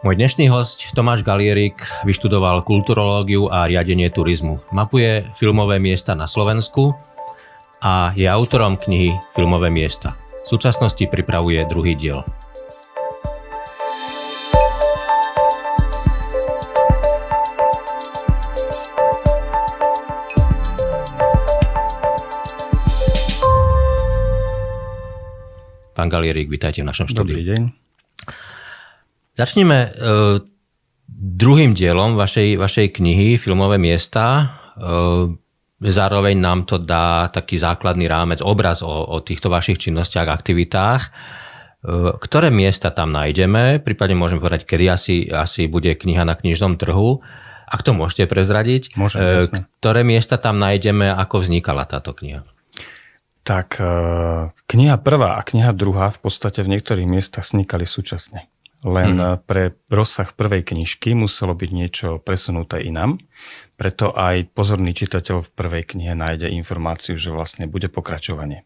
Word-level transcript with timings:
Môj 0.00 0.16
dnešný 0.16 0.48
host 0.48 0.96
Tomáš 0.96 1.20
Galierik 1.20 1.76
vyštudoval 2.08 2.64
kulturológiu 2.64 3.52
a 3.52 3.68
riadenie 3.68 4.08
turizmu. 4.08 4.56
Mapuje 4.72 5.28
filmové 5.36 5.76
miesta 5.76 6.16
na 6.16 6.24
Slovensku 6.24 6.96
a 7.84 8.08
je 8.16 8.24
autorom 8.24 8.80
knihy 8.80 9.12
Filmové 9.36 9.68
miesta. 9.68 10.16
V 10.48 10.56
súčasnosti 10.56 11.04
pripravuje 11.04 11.60
druhý 11.68 12.00
diel. 12.00 12.24
Pán 25.92 26.08
Galierik, 26.08 26.48
vítajte 26.48 26.80
v 26.80 26.88
našom 26.88 27.04
štúdiu. 27.04 27.36
Dobrý 27.36 27.44
deň. 27.44 27.89
Začneme 29.40 29.78
uh, 29.88 30.36
druhým 31.08 31.72
dielom 31.72 32.12
vašej, 32.12 32.60
vašej 32.60 33.00
knihy 33.00 33.40
Filmové 33.40 33.80
miesta. 33.80 34.52
Uh, 34.76 35.32
zároveň 35.80 36.36
nám 36.36 36.68
to 36.68 36.76
dá 36.76 37.32
taký 37.32 37.56
základný 37.56 38.04
rámec, 38.04 38.44
obraz 38.44 38.84
o, 38.84 38.92
o 38.92 39.16
týchto 39.24 39.48
vašich 39.48 39.80
činnostiach, 39.80 40.28
aktivitách. 40.28 41.02
Uh, 41.80 42.12
ktoré 42.20 42.52
miesta 42.52 42.92
tam 42.92 43.16
nájdeme? 43.16 43.80
Prípadne 43.80 44.12
môžeme 44.12 44.44
povedať, 44.44 44.68
kedy 44.68 44.84
asi, 44.92 45.16
asi 45.32 45.72
bude 45.72 45.88
kniha 45.96 46.28
na 46.28 46.36
knižnom 46.36 46.76
trhu. 46.76 47.24
Ak 47.64 47.80
to 47.80 47.96
môžete 47.96 48.28
prezradiť. 48.28 48.92
Môžem, 49.00 49.40
jasne. 49.40 49.72
Ktoré 49.80 50.04
miesta 50.04 50.36
tam 50.36 50.60
nájdeme, 50.60 51.08
ako 51.16 51.48
vznikala 51.48 51.88
táto 51.88 52.12
kniha? 52.12 52.44
Tak 53.40 53.80
kniha 54.68 55.00
prvá 55.00 55.40
a 55.40 55.46
kniha 55.46 55.72
druhá 55.72 56.12
v 56.12 56.28
podstate 56.28 56.60
v 56.60 56.76
niektorých 56.76 57.08
miestach 57.08 57.48
vznikali 57.48 57.88
súčasne 57.88 58.50
len 58.80 59.20
hmm. 59.20 59.44
pre 59.44 59.76
rozsah 59.92 60.32
prvej 60.32 60.64
knižky 60.64 61.12
muselo 61.12 61.52
byť 61.52 61.70
niečo 61.70 62.08
presunuté 62.16 62.80
inám. 62.80 63.20
Preto 63.76 64.12
aj 64.16 64.56
pozorný 64.56 64.96
čitateľ 64.96 65.44
v 65.44 65.52
prvej 65.52 65.84
knihe 65.96 66.16
nájde 66.16 66.48
informáciu, 66.48 67.20
že 67.20 67.28
vlastne 67.28 67.68
bude 67.68 67.92
pokračovanie. 67.92 68.64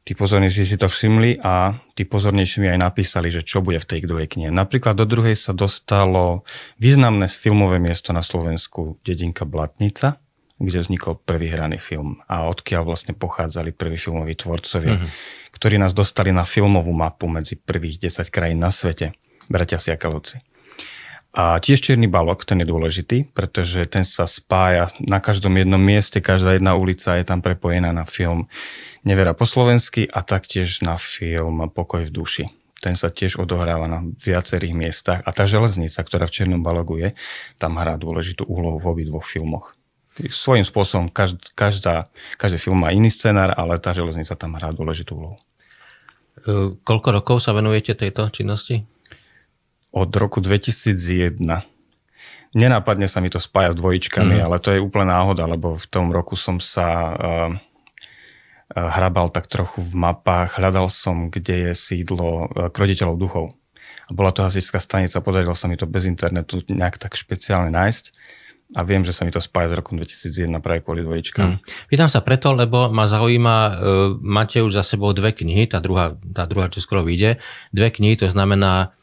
Tí 0.00 0.16
pozornejší 0.16 0.64
si 0.64 0.76
to 0.80 0.88
všimli 0.88 1.44
a 1.44 1.76
tí 1.92 2.08
pozornejší 2.08 2.64
mi 2.64 2.68
aj 2.72 2.80
napísali, 2.80 3.28
že 3.28 3.44
čo 3.44 3.60
bude 3.60 3.76
v 3.76 3.88
tej 3.88 4.00
druhej 4.08 4.32
knihe. 4.32 4.48
Napríklad 4.48 4.96
do 4.96 5.04
druhej 5.04 5.36
sa 5.36 5.52
dostalo 5.52 6.48
významné 6.80 7.28
filmové 7.28 7.76
miesto 7.76 8.16
na 8.16 8.24
Slovensku, 8.24 8.96
dedinka 9.04 9.44
Blatnica, 9.44 10.16
kde 10.56 10.84
vznikol 10.84 11.20
prvý 11.20 11.52
hraný 11.52 11.80
film 11.80 12.20
a 12.28 12.48
odkiaľ 12.48 12.88
vlastne 12.88 13.12
pochádzali 13.12 13.76
prví 13.76 13.96
filmoví 13.96 14.36
tvorcovia, 14.36 15.00
mm-hmm. 15.00 15.10
ktorí 15.56 15.76
nás 15.76 15.92
dostali 15.92 16.32
na 16.32 16.48
filmovú 16.48 16.92
mapu 16.92 17.28
medzi 17.28 17.56
prvých 17.60 18.08
10 18.08 18.28
krajín 18.32 18.60
na 18.60 18.72
svete 18.72 19.16
bratia 19.50 19.82
Siakalovci. 19.82 20.38
A 21.30 21.62
tiež 21.62 21.78
Čierny 21.78 22.10
balok, 22.10 22.42
ten 22.42 22.58
je 22.58 22.66
dôležitý, 22.66 23.30
pretože 23.30 23.86
ten 23.86 24.02
sa 24.02 24.26
spája 24.26 24.90
na 24.98 25.22
každom 25.22 25.54
jednom 25.54 25.78
mieste, 25.78 26.18
každá 26.18 26.58
jedna 26.58 26.74
ulica 26.74 27.14
je 27.14 27.22
tam 27.22 27.38
prepojená 27.38 27.94
na 27.94 28.02
film 28.02 28.50
Nevera 29.06 29.30
po 29.30 29.46
slovensky 29.46 30.10
a 30.10 30.26
taktiež 30.26 30.82
na 30.82 30.98
film 30.98 31.70
Pokoj 31.70 32.02
v 32.02 32.10
duši. 32.10 32.44
Ten 32.82 32.98
sa 32.98 33.14
tiež 33.14 33.38
odohráva 33.38 33.86
na 33.86 34.02
viacerých 34.02 34.74
miestach 34.74 35.20
a 35.22 35.30
tá 35.30 35.46
železnica, 35.46 36.02
ktorá 36.02 36.26
v 36.26 36.34
Čiernom 36.34 36.66
balogu 36.66 36.98
je, 36.98 37.14
tam 37.62 37.78
hrá 37.78 37.94
dôležitú 37.94 38.48
úlohu 38.50 38.82
v 38.82 38.90
obidvoch 38.90 39.22
filmoch. 39.22 39.78
Svojím 40.18 40.66
spôsobom 40.66 41.06
každá, 41.54 42.10
každý 42.42 42.58
film 42.58 42.82
má 42.82 42.90
iný 42.90 43.06
scenár, 43.06 43.54
ale 43.54 43.78
tá 43.78 43.94
železnica 43.94 44.34
tam 44.34 44.58
hrá 44.58 44.74
dôležitú 44.74 45.14
úlohu. 45.14 45.36
Koľko 46.82 47.08
rokov 47.22 47.36
sa 47.44 47.54
venujete 47.54 47.94
tejto 47.94 48.32
činnosti? 48.34 48.82
Od 49.90 50.10
roku 50.14 50.38
2001. 50.38 51.42
Nenápadne 52.50 53.06
sa 53.06 53.22
mi 53.22 53.30
to 53.30 53.38
spája 53.38 53.74
s 53.74 53.78
dvojičkami, 53.78 54.42
mm. 54.42 54.44
ale 54.46 54.56
to 54.58 54.74
je 54.74 54.82
úplne 54.82 55.14
náhoda, 55.14 55.46
lebo 55.46 55.78
v 55.78 55.86
tom 55.86 56.10
roku 56.10 56.34
som 56.34 56.58
sa 56.58 57.14
uh, 57.14 57.50
hrabal 58.74 59.30
tak 59.30 59.46
trochu 59.46 59.78
v 59.78 59.94
mapách, 59.94 60.58
hľadal 60.58 60.90
som, 60.90 61.30
kde 61.30 61.70
je 61.70 61.72
sídlo 61.78 62.50
uh, 62.50 62.66
kroditeľov 62.74 63.16
duchov. 63.18 63.46
A 64.06 64.14
bola 64.14 64.34
to 64.34 64.42
hasičská 64.42 64.82
stanica, 64.82 65.22
podarilo 65.22 65.54
sa 65.54 65.70
mi 65.70 65.78
to 65.78 65.86
bez 65.86 66.10
internetu 66.10 66.58
nejak 66.66 66.98
tak 66.98 67.14
špeciálne 67.14 67.70
nájsť. 67.70 68.04
A 68.70 68.86
viem, 68.86 69.02
že 69.02 69.10
sa 69.10 69.26
mi 69.26 69.34
to 69.34 69.42
spája 69.42 69.74
s 69.74 69.78
rokom 69.82 69.98
2001 69.98 70.46
práve 70.62 70.86
kvôli 70.86 71.02
dvojičkám. 71.02 71.58
Hmm. 71.58 71.62
Pýtam 71.90 72.06
sa 72.06 72.22
preto, 72.22 72.54
lebo 72.54 72.86
ma 72.90 73.06
zaujíma, 73.06 73.56
uh, 73.58 73.74
máte 74.18 74.58
už 74.58 74.74
za 74.74 74.82
sebou 74.82 75.14
dve 75.14 75.34
knihy, 75.34 75.70
tá 75.70 75.78
druhá, 75.78 76.18
tá 76.34 76.50
druhá 76.50 76.66
čo 76.66 76.82
skoro 76.82 77.06
vyjde, 77.06 77.38
dve 77.70 77.94
knihy, 77.94 78.18
to 78.18 78.26
znamená 78.26 78.94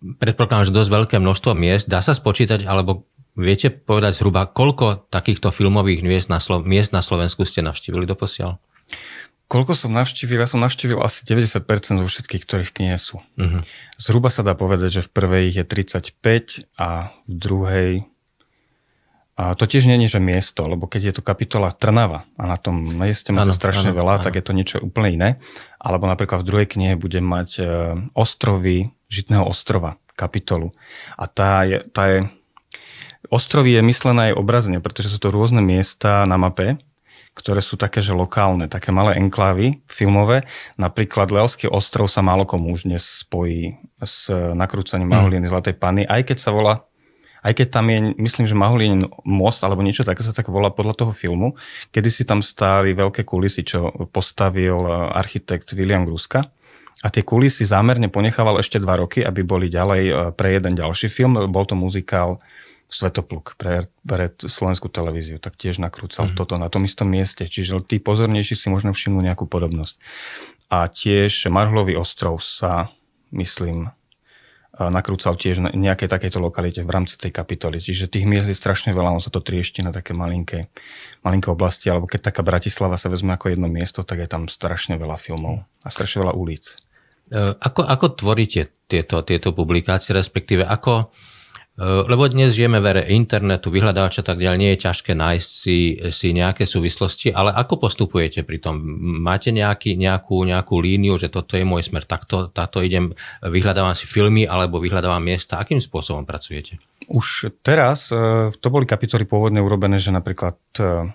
predpokladám, 0.00 0.68
že 0.68 0.76
dosť 0.76 0.90
veľké 0.90 1.16
množstvo 1.20 1.52
miest. 1.54 1.86
Dá 1.86 2.00
sa 2.00 2.16
spočítať, 2.16 2.64
alebo 2.64 3.08
viete 3.36 3.70
povedať 3.70 4.18
zhruba, 4.18 4.48
koľko 4.48 5.08
takýchto 5.12 5.52
filmových 5.54 6.02
miest 6.02 6.28
na, 6.32 6.42
Slo- 6.42 6.64
miest 6.64 6.90
na 6.90 7.04
Slovensku 7.04 7.44
ste 7.44 7.60
navštívili 7.62 8.08
doposiaľ? 8.08 8.58
Koľko 9.50 9.74
som 9.74 9.90
navštívil? 9.90 10.38
Ja 10.38 10.46
som 10.46 10.62
navštívil 10.62 11.02
asi 11.02 11.26
90% 11.26 11.66
zo 11.98 12.06
všetkých, 12.06 12.42
ktorých 12.46 12.70
knihe 12.70 12.94
sú. 12.94 13.18
Uh-huh. 13.34 13.62
Zhruba 13.98 14.30
sa 14.30 14.46
dá 14.46 14.54
povedať, 14.54 15.02
že 15.02 15.06
v 15.06 15.10
prvej 15.10 15.44
je 15.50 15.64
35 15.66 16.70
a 16.78 17.10
v 17.26 17.32
druhej 17.34 17.90
a 19.40 19.56
to 19.56 19.64
tiež 19.64 19.88
je, 19.88 19.96
že 20.04 20.20
miesto, 20.20 20.68
lebo 20.68 20.84
keď 20.84 21.00
je 21.00 21.14
to 21.16 21.22
kapitola 21.24 21.72
Trnava 21.72 22.20
a 22.36 22.44
na 22.44 22.60
tom 22.60 22.84
mieste 22.92 23.32
máte 23.32 23.56
strašne 23.56 23.96
ano, 23.96 24.04
veľa, 24.04 24.14
ano. 24.20 24.24
tak 24.28 24.36
je 24.36 24.44
to 24.44 24.52
niečo 24.52 24.76
úplne 24.84 25.16
iné. 25.16 25.28
Alebo 25.80 26.04
napríklad 26.04 26.44
v 26.44 26.48
druhej 26.52 26.68
knihe 26.68 27.00
budem 27.00 27.24
mať 27.24 27.48
e, 27.56 27.64
ostrovy 28.12 28.92
Žitného 29.08 29.48
ostrova, 29.48 29.96
kapitolu. 30.12 30.68
A 31.16 31.24
tá 31.24 31.64
je, 31.64 31.80
tá 31.88 32.12
je 32.12 32.18
ostrovy 33.32 33.80
je 33.80 33.82
myslené 33.82 34.30
aj 34.30 34.38
obrazne, 34.38 34.78
pretože 34.84 35.08
sú 35.08 35.16
to 35.16 35.32
rôzne 35.32 35.64
miesta 35.64 36.28
na 36.28 36.36
mape, 36.36 36.76
ktoré 37.32 37.64
sú 37.64 37.80
také, 37.80 38.04
že 38.04 38.12
lokálne, 38.12 38.68
také 38.68 38.92
malé 38.92 39.16
enklávy 39.16 39.80
filmové. 39.88 40.44
Napríklad 40.76 41.32
Lelský 41.32 41.64
ostrov 41.72 42.12
sa 42.12 42.20
málo 42.20 42.44
komu 42.44 42.76
už 42.76 42.84
dnes 42.84 43.24
spojí 43.24 43.80
s 44.04 44.28
nakrúcaním 44.30 45.16
mm. 45.16 45.48
Zlatej 45.48 45.80
Pany, 45.80 46.04
aj 46.04 46.28
keď 46.28 46.38
sa 46.44 46.52
volá 46.52 46.89
aj 47.40 47.52
keď 47.56 47.66
tam 47.72 47.86
je, 47.88 48.12
myslím, 48.20 48.44
že 48.44 48.58
Mahulín 48.58 49.08
most 49.24 49.64
alebo 49.64 49.80
niečo 49.80 50.04
také 50.04 50.20
sa 50.20 50.36
tak 50.36 50.52
volá 50.52 50.68
podľa 50.68 51.04
toho 51.06 51.12
filmu, 51.16 51.56
kedy 51.88 52.08
si 52.12 52.22
tam 52.28 52.44
stáli 52.44 52.92
veľké 52.92 53.24
kulisy, 53.24 53.64
čo 53.64 53.88
postavil 54.12 54.76
e, 54.84 54.90
architekt 55.16 55.72
William 55.72 56.04
Gruska. 56.04 56.44
A 57.00 57.08
tie 57.08 57.24
kulisy 57.24 57.64
zámerne 57.64 58.12
ponechával 58.12 58.60
ešte 58.60 58.76
dva 58.76 59.00
roky, 59.00 59.24
aby 59.24 59.40
boli 59.40 59.72
ďalej 59.72 60.02
e, 60.04 60.12
pre 60.36 60.52
jeden 60.52 60.76
ďalší 60.76 61.08
film. 61.08 61.40
Bol 61.48 61.64
to 61.64 61.72
muzikál 61.72 62.44
Svetopluk 62.90 63.54
pre, 63.54 63.86
pre 64.02 64.34
slovenskú 64.34 64.90
televíziu, 64.90 65.38
tak 65.38 65.54
tiež 65.54 65.78
nakrúcal 65.78 66.26
mm-hmm. 66.26 66.38
toto 66.42 66.58
na 66.58 66.66
tom 66.66 66.82
istom 66.82 67.06
mieste. 67.06 67.46
Čiže 67.46 67.86
tí 67.86 68.02
pozornejší 68.02 68.58
si 68.58 68.66
možno 68.66 68.90
všimnú 68.90 69.22
nejakú 69.22 69.46
podobnosť. 69.46 69.96
A 70.74 70.90
tiež 70.90 71.48
Marhlový 71.54 71.94
ostrov 71.94 72.42
sa, 72.42 72.90
myslím, 73.30 73.94
nakrúcal 74.78 75.34
tiež 75.34 75.66
na 75.66 75.70
nejakej 75.74 76.06
takejto 76.06 76.38
lokalite 76.38 76.86
v 76.86 76.94
rámci 76.94 77.18
tej 77.18 77.34
kapitoly. 77.34 77.82
Čiže 77.82 78.06
tých 78.06 78.24
miest 78.24 78.46
je 78.46 78.54
strašne 78.54 78.94
veľa, 78.94 79.18
on 79.18 79.22
sa 79.22 79.34
to 79.34 79.42
triešti 79.42 79.82
na 79.82 79.90
také 79.90 80.14
malinké, 80.14 80.62
malinké 81.26 81.50
oblasti, 81.50 81.90
alebo 81.90 82.06
keď 82.06 82.30
taká 82.30 82.46
Bratislava 82.46 82.94
sa 82.94 83.10
vezme 83.10 83.34
ako 83.34 83.50
jedno 83.50 83.66
miesto, 83.66 84.06
tak 84.06 84.22
je 84.22 84.28
tam 84.30 84.46
strašne 84.46 84.94
veľa 84.94 85.18
filmov 85.18 85.66
a 85.82 85.88
strašne 85.90 86.22
veľa 86.22 86.34
ulic. 86.38 86.78
E, 87.34 87.58
ako, 87.58 87.82
ako 87.82 88.06
tvoríte 88.14 88.70
tieto, 88.86 89.26
tieto 89.26 89.50
publikácie, 89.50 90.14
respektíve 90.14 90.62
ako, 90.62 91.10
lebo 91.80 92.28
dnes 92.28 92.52
žijeme 92.52 92.76
v 92.76 92.86
ere 92.92 93.02
internetu, 93.08 93.72
vyhľadávača 93.72 94.20
tak 94.20 94.36
ďalej, 94.36 94.58
nie 94.60 94.70
je 94.76 94.84
ťažké 94.84 95.16
nájsť 95.16 95.48
si, 95.48 95.96
si 96.12 96.28
nejaké 96.36 96.68
súvislosti, 96.68 97.32
ale 97.32 97.56
ako 97.56 97.88
postupujete 97.88 98.44
pri 98.44 98.60
tom? 98.60 98.76
Máte 99.24 99.48
nejaký, 99.48 99.96
nejakú, 99.96 100.44
nejakú 100.44 100.76
líniu, 100.76 101.16
že 101.16 101.32
toto 101.32 101.56
je 101.56 101.64
môj 101.64 101.88
smer, 101.88 102.04
takto, 102.04 102.52
táto 102.52 102.84
idem, 102.84 103.16
vyhľadávam 103.40 103.96
si 103.96 104.04
filmy 104.04 104.44
alebo 104.44 104.76
vyhľadávam 104.76 105.24
miesta. 105.24 105.56
Akým 105.56 105.80
spôsobom 105.80 106.28
pracujete? 106.28 106.76
Už 107.08 107.48
teraz, 107.64 108.12
eh, 108.12 108.52
to 108.52 108.68
boli 108.68 108.84
kapitoly 108.84 109.24
pôvodne 109.24 109.64
urobené, 109.64 109.96
že 109.96 110.12
napríklad 110.12 110.60
eh, 110.84 111.08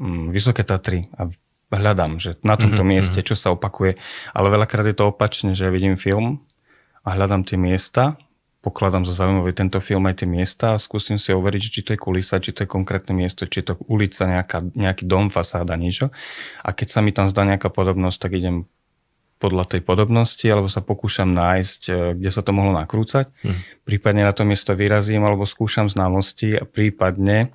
mm, 0.00 0.32
Vysoké 0.32 0.64
Tatry 0.64 1.04
a 1.20 1.28
hľadám, 1.76 2.16
že 2.16 2.40
na 2.40 2.56
tomto 2.56 2.80
mm-hmm. 2.80 2.88
mieste, 2.88 3.20
čo 3.20 3.36
sa 3.36 3.52
opakuje, 3.52 4.00
ale 4.32 4.46
veľakrát 4.48 4.88
je 4.88 4.96
to 4.96 5.12
opačne, 5.12 5.52
že 5.52 5.68
vidím 5.68 6.00
film 6.00 6.40
a 7.04 7.12
hľadám 7.12 7.44
tie 7.44 7.60
miesta 7.60 8.16
pokladám 8.60 9.08
za 9.08 9.24
zaujímavý 9.24 9.56
tento 9.56 9.80
film 9.80 10.04
aj 10.04 10.20
tie 10.20 10.28
miesta 10.28 10.76
a 10.76 10.80
skúsim 10.80 11.16
si 11.16 11.32
overiť, 11.32 11.62
či 11.64 11.80
to 11.80 11.90
je 11.96 11.98
kulisa, 11.98 12.44
či 12.44 12.52
to 12.52 12.64
je 12.64 12.68
konkrétne 12.68 13.16
miesto, 13.16 13.48
či 13.48 13.64
je 13.64 13.72
to 13.72 13.74
ulica, 13.88 14.28
nejaká, 14.28 14.60
nejaký 14.76 15.08
dom, 15.08 15.32
fasáda, 15.32 15.80
niečo. 15.80 16.12
A 16.60 16.76
keď 16.76 16.88
sa 16.92 17.00
mi 17.00 17.10
tam 17.16 17.26
zdá 17.26 17.48
nejaká 17.48 17.72
podobnosť, 17.72 18.18
tak 18.20 18.32
idem 18.36 18.68
podľa 19.40 19.64
tej 19.72 19.80
podobnosti, 19.80 20.44
alebo 20.44 20.68
sa 20.68 20.84
pokúšam 20.84 21.32
nájsť, 21.32 21.82
e, 21.88 21.92
kde 22.20 22.30
sa 22.30 22.44
to 22.44 22.52
mohlo 22.52 22.76
nakrúcať. 22.76 23.32
Hmm. 23.40 23.56
Prípadne 23.88 24.28
na 24.28 24.36
to 24.36 24.44
miesto 24.44 24.76
vyrazím, 24.76 25.24
alebo 25.24 25.48
skúšam 25.48 25.88
známosti 25.88 26.60
a 26.60 26.68
prípadne 26.68 27.48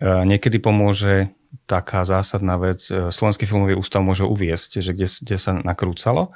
e, 0.00 0.08
niekedy 0.24 0.56
pomôže 0.56 1.28
taká 1.70 2.02
zásadná 2.02 2.58
vec. 2.58 2.90
E, 2.90 3.14
Slovenský 3.14 3.46
filmový 3.46 3.78
ústav 3.78 4.02
môže 4.02 4.26
uviesť, 4.26 4.82
že 4.82 4.90
kde, 4.90 5.06
kde 5.06 5.36
sa 5.38 5.54
nakrúcalo, 5.54 6.26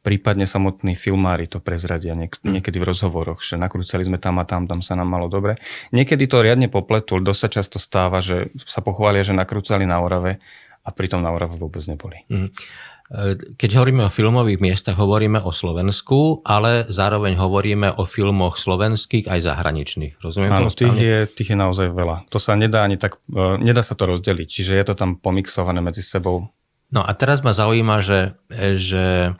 prípadne 0.00 0.48
samotní 0.48 0.96
filmári 0.96 1.44
to 1.44 1.60
prezradia 1.60 2.16
niek- 2.16 2.40
hm. 2.40 2.56
niekedy 2.56 2.80
v 2.80 2.88
rozhovoroch, 2.88 3.44
že 3.44 3.60
nakrúcali 3.60 4.08
sme 4.08 4.16
tam 4.16 4.40
a 4.40 4.48
tam, 4.48 4.64
tam 4.64 4.80
sa 4.80 4.96
nám 4.96 5.12
malo 5.12 5.28
dobre. 5.28 5.60
Niekedy 5.92 6.24
to 6.24 6.40
riadne 6.40 6.72
popletul, 6.72 7.20
dosť 7.20 7.40
sa 7.44 7.48
často 7.60 7.76
stáva, 7.76 8.24
že 8.24 8.48
sa 8.64 8.80
pochvália, 8.80 9.20
že 9.20 9.36
nakrúcali 9.36 9.84
na 9.84 10.00
Orave 10.00 10.40
a 10.80 10.88
pritom 10.88 11.20
na 11.20 11.28
Orave 11.28 11.60
vôbec 11.60 11.84
neboli. 11.84 12.24
Mm. 12.32 12.48
Keď 13.56 13.70
hovoríme 13.72 14.04
o 14.04 14.12
filmových 14.12 14.60
miestach, 14.60 15.00
hovoríme 15.00 15.40
o 15.40 15.48
Slovensku, 15.48 16.44
ale 16.44 16.84
zároveň 16.92 17.40
hovoríme 17.40 17.96
o 17.96 18.04
filmoch 18.04 18.60
slovenských 18.60 19.24
aj 19.32 19.48
zahraničných. 19.48 20.20
Rozumiem 20.20 20.52
Áno, 20.52 20.68
tých 20.68 20.92
je, 20.92 21.18
tých 21.24 21.56
je 21.56 21.58
naozaj 21.58 21.88
veľa. 21.88 22.28
To 22.28 22.36
sa 22.36 22.52
nedá 22.52 22.84
ani 22.84 23.00
tak, 23.00 23.16
e, 23.32 23.64
nedá 23.64 23.80
sa 23.80 23.96
to 23.96 24.12
rozdeliť, 24.12 24.48
čiže 24.52 24.76
je 24.76 24.84
to 24.84 24.92
tam 24.92 25.16
pomixované 25.16 25.80
medzi 25.80 26.04
sebou. 26.04 26.52
No 26.92 27.00
a 27.00 27.08
teraz 27.16 27.40
ma 27.40 27.56
zaujíma, 27.56 28.04
že, 28.04 28.36
že 28.76 29.32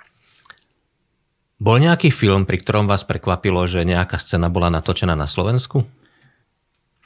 bol 1.61 1.77
nejaký 1.77 2.09
film, 2.09 2.49
pri 2.49 2.65
ktorom 2.65 2.89
vás 2.89 3.05
prekvapilo, 3.05 3.69
že 3.69 3.85
nejaká 3.85 4.17
scéna 4.17 4.49
bola 4.49 4.73
natočená 4.73 5.13
na 5.13 5.29
Slovensku? 5.29 5.85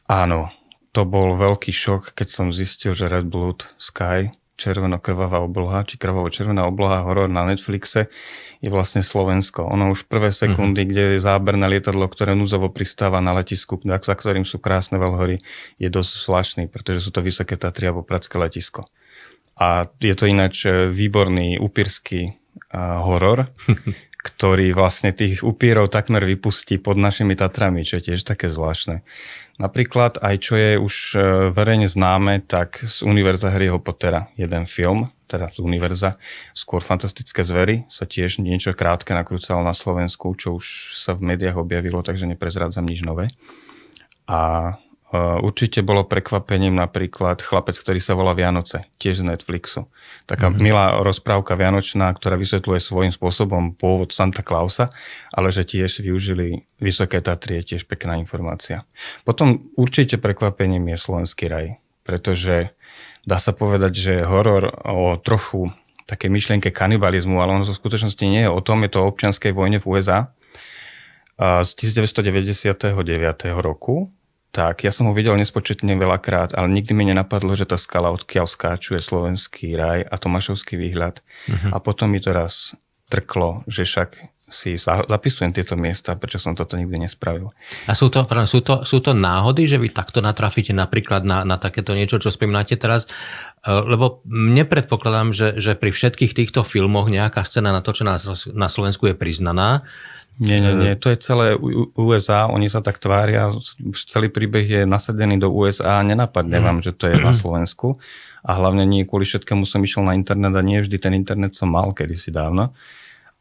Áno, 0.06 0.54
to 0.94 1.02
bol 1.10 1.34
veľký 1.34 1.74
šok, 1.74 2.14
keď 2.14 2.28
som 2.30 2.54
zistil, 2.54 2.94
že 2.94 3.10
Red 3.10 3.26
Blood 3.26 3.66
Sky 3.82 4.30
červeno-krvavá 4.62 5.42
obloha, 5.42 5.82
či 5.82 5.98
krvavo-červená 5.98 6.62
obloha 6.70 7.02
horor 7.02 7.26
na 7.26 7.42
Netflixe 7.42 8.06
je 8.62 8.70
vlastne 8.70 9.02
Slovensko. 9.02 9.66
Ono 9.66 9.90
už 9.90 10.06
prvé 10.06 10.30
sekundy, 10.30 10.86
mm-hmm. 10.86 10.90
kde 10.94 11.02
je 11.18 11.24
záberné 11.26 11.66
lietadlo, 11.66 12.06
ktoré 12.06 12.38
núzovo 12.38 12.70
pristáva 12.70 13.18
na 13.18 13.34
letisku, 13.34 13.82
za 13.82 14.14
ktorým 14.14 14.46
sú 14.46 14.62
krásne 14.62 15.02
veľhory, 15.02 15.42
je 15.82 15.88
dosť 15.90 16.12
zvláštny, 16.30 16.62
pretože 16.70 17.02
sú 17.02 17.10
to 17.10 17.18
Vysoké 17.18 17.58
Tatry 17.58 17.90
alebo 17.90 18.06
Pradské 18.06 18.38
letisko. 18.38 18.86
A 19.58 19.90
je 19.98 20.14
to 20.14 20.30
ináč 20.30 20.64
e, 20.64 20.88
výborný 20.88 21.60
upírsky 21.60 22.32
uh, 22.72 23.04
horor, 23.04 23.52
ktorý 24.28 24.70
vlastne 24.72 25.10
tých 25.10 25.42
upírov 25.42 25.90
takmer 25.90 26.22
vypustí 26.22 26.78
pod 26.78 26.94
našimi 26.96 27.34
Tatrami, 27.34 27.82
čo 27.82 27.98
je 27.98 28.14
tiež 28.14 28.22
také 28.22 28.46
zvláštne. 28.48 29.02
Napríklad 29.62 30.18
aj 30.18 30.36
čo 30.42 30.58
je 30.58 30.74
už 30.74 30.94
e, 31.14 31.18
verejne 31.54 31.86
známe, 31.86 32.42
tak 32.42 32.82
z 32.82 33.06
Univerza 33.06 33.46
Harryho 33.54 33.78
Pottera 33.78 34.26
jeden 34.34 34.66
film, 34.66 35.06
teda 35.30 35.54
z 35.54 35.62
Univerza, 35.62 36.18
skôr 36.50 36.82
fantastické 36.82 37.46
zvery, 37.46 37.86
sa 37.86 38.02
tiež 38.02 38.42
niečo 38.42 38.74
krátke 38.74 39.14
nakrúcalo 39.14 39.62
na 39.62 39.70
Slovensku, 39.70 40.34
čo 40.34 40.58
už 40.58 40.98
sa 40.98 41.14
v 41.14 41.30
médiách 41.30 41.62
objavilo, 41.62 42.02
takže 42.02 42.26
neprezrádzam 42.26 42.82
nič 42.82 43.06
nové. 43.06 43.30
A 44.26 44.74
Určite 45.12 45.84
bolo 45.84 46.08
prekvapením 46.08 46.72
napríklad 46.72 47.44
chlapec, 47.44 47.76
ktorý 47.76 48.00
sa 48.00 48.16
volá 48.16 48.32
Vianoce, 48.32 48.88
tiež 48.96 49.20
z 49.20 49.28
Netflixu. 49.28 49.92
Taká 50.24 50.48
mm-hmm. 50.48 50.64
milá 50.64 50.96
rozprávka 51.04 51.52
vianočná, 51.52 52.08
ktorá 52.16 52.40
vysvetľuje 52.40 52.80
svojím 52.80 53.12
spôsobom 53.12 53.76
pôvod 53.76 54.16
Santa 54.16 54.40
Clausa, 54.40 54.88
ale 55.28 55.52
že 55.52 55.68
tiež 55.68 56.00
využili 56.00 56.64
Vysoké 56.80 57.20
Tatry, 57.20 57.60
je 57.60 57.76
tiež 57.76 57.84
pekná 57.92 58.16
informácia. 58.16 58.88
Potom 59.28 59.68
určite 59.76 60.16
prekvapením 60.16 60.96
je 60.96 60.96
Slovenský 60.96 61.44
raj, 61.44 61.76
pretože 62.08 62.72
dá 63.28 63.36
sa 63.36 63.52
povedať, 63.52 63.92
že 63.92 64.24
horor 64.24 64.64
o 64.88 65.20
trochu 65.20 65.68
také 66.08 66.32
myšlienke 66.32 66.72
kanibalizmu, 66.72 67.36
ale 67.36 67.60
ono 67.60 67.68
v 67.68 67.76
skutočnosti 67.76 68.24
nie 68.24 68.48
je 68.48 68.50
o 68.50 68.64
tom, 68.64 68.80
je 68.80 68.96
to 68.96 69.04
o 69.04 69.12
občianskej 69.12 69.52
vojne 69.52 69.76
v 69.76 69.84
USA 69.92 70.24
z 71.36 71.70
1999 72.00 72.96
roku 73.60 74.08
tak 74.52 74.84
ja 74.84 74.93
som 74.93 75.08
ho 75.08 75.16
videl 75.16 75.32
nespočetne 75.40 75.96
veľakrát, 75.96 76.52
ale 76.52 76.69
nikdy 76.69 76.93
mi 76.93 77.08
nenapadlo, 77.08 77.56
že 77.56 77.64
tá 77.64 77.81
skala, 77.81 78.12
odkiaľ 78.12 78.44
skáču, 78.44 78.93
je 78.93 79.00
slovenský 79.00 79.72
raj 79.81 80.04
a 80.04 80.14
Tomášovský 80.20 80.76
výhľad. 80.76 81.25
Uh-huh. 81.25 81.72
A 81.72 81.81
potom 81.81 82.12
mi 82.12 82.20
to 82.20 82.37
raz 82.37 82.76
trklo, 83.08 83.64
že 83.64 83.88
však 83.88 84.20
si 84.52 84.76
zapisujem 84.76 85.56
tieto 85.56 85.75
miesta, 85.81 86.12
prečo 86.14 86.37
som 86.37 86.52
toto 86.52 86.76
nikdy 86.76 87.08
nespravil. 87.08 87.49
A 87.88 87.96
sú 87.96 88.12
to, 88.12 88.28
sú 88.44 88.60
to, 88.60 88.84
sú 88.84 89.00
to 89.00 89.16
náhody, 89.16 89.64
že 89.64 89.81
vy 89.81 89.88
takto 89.88 90.20
natrafíte 90.20 90.76
napríklad 90.76 91.25
na, 91.25 91.43
na 91.48 91.56
takéto 91.56 91.96
niečo, 91.96 92.20
čo 92.20 92.28
spomínate 92.28 92.76
teraz? 92.76 93.08
E, 93.64 93.72
lebo 93.72 94.20
nepredpokladám, 94.28 95.32
že, 95.32 95.48
že 95.56 95.72
pri 95.72 95.90
všetkých 95.96 96.37
týchto 96.37 96.69
filmoch 96.69 97.08
nejaká 97.08 97.40
scéna 97.48 97.72
natočená 97.72 98.20
na 98.52 98.69
Slovensku 98.69 99.08
je 99.08 99.16
priznaná. 99.16 99.88
Nie, 100.40 100.64
nie, 100.64 100.73
nie, 100.73 100.93
to 100.96 101.12
je 101.12 101.20
celé 101.20 101.55
USA, 101.93 102.49
oni 102.49 102.64
sa 102.67 102.81
tak 102.81 102.96
tvária, 102.96 103.52
celý 103.93 104.32
príbeh 104.32 104.64
je 104.64 104.82
nasadený 104.88 105.37
do 105.37 105.52
USA 105.52 106.00
a 106.00 106.06
nenapadne 106.06 106.56
mm. 106.56 106.64
vám, 106.64 106.79
že 106.81 106.96
to 106.96 107.05
je 107.12 107.20
na 107.20 107.37
Slovensku. 107.37 108.00
A 108.43 108.56
hlavne 108.56 108.88
nie 108.88 109.05
kvôli 109.05 109.29
všetkému 109.29 109.69
som 109.69 109.84
išiel 109.84 110.02
na 110.02 110.17
internet 110.17 110.56
a 110.56 110.64
nie 110.64 110.81
vždy 110.81 110.96
ten 110.99 111.12
internet 111.12 111.52
som 111.52 111.69
mal 111.69 111.93
kedysi 111.93 112.32
dávno. 112.32 112.73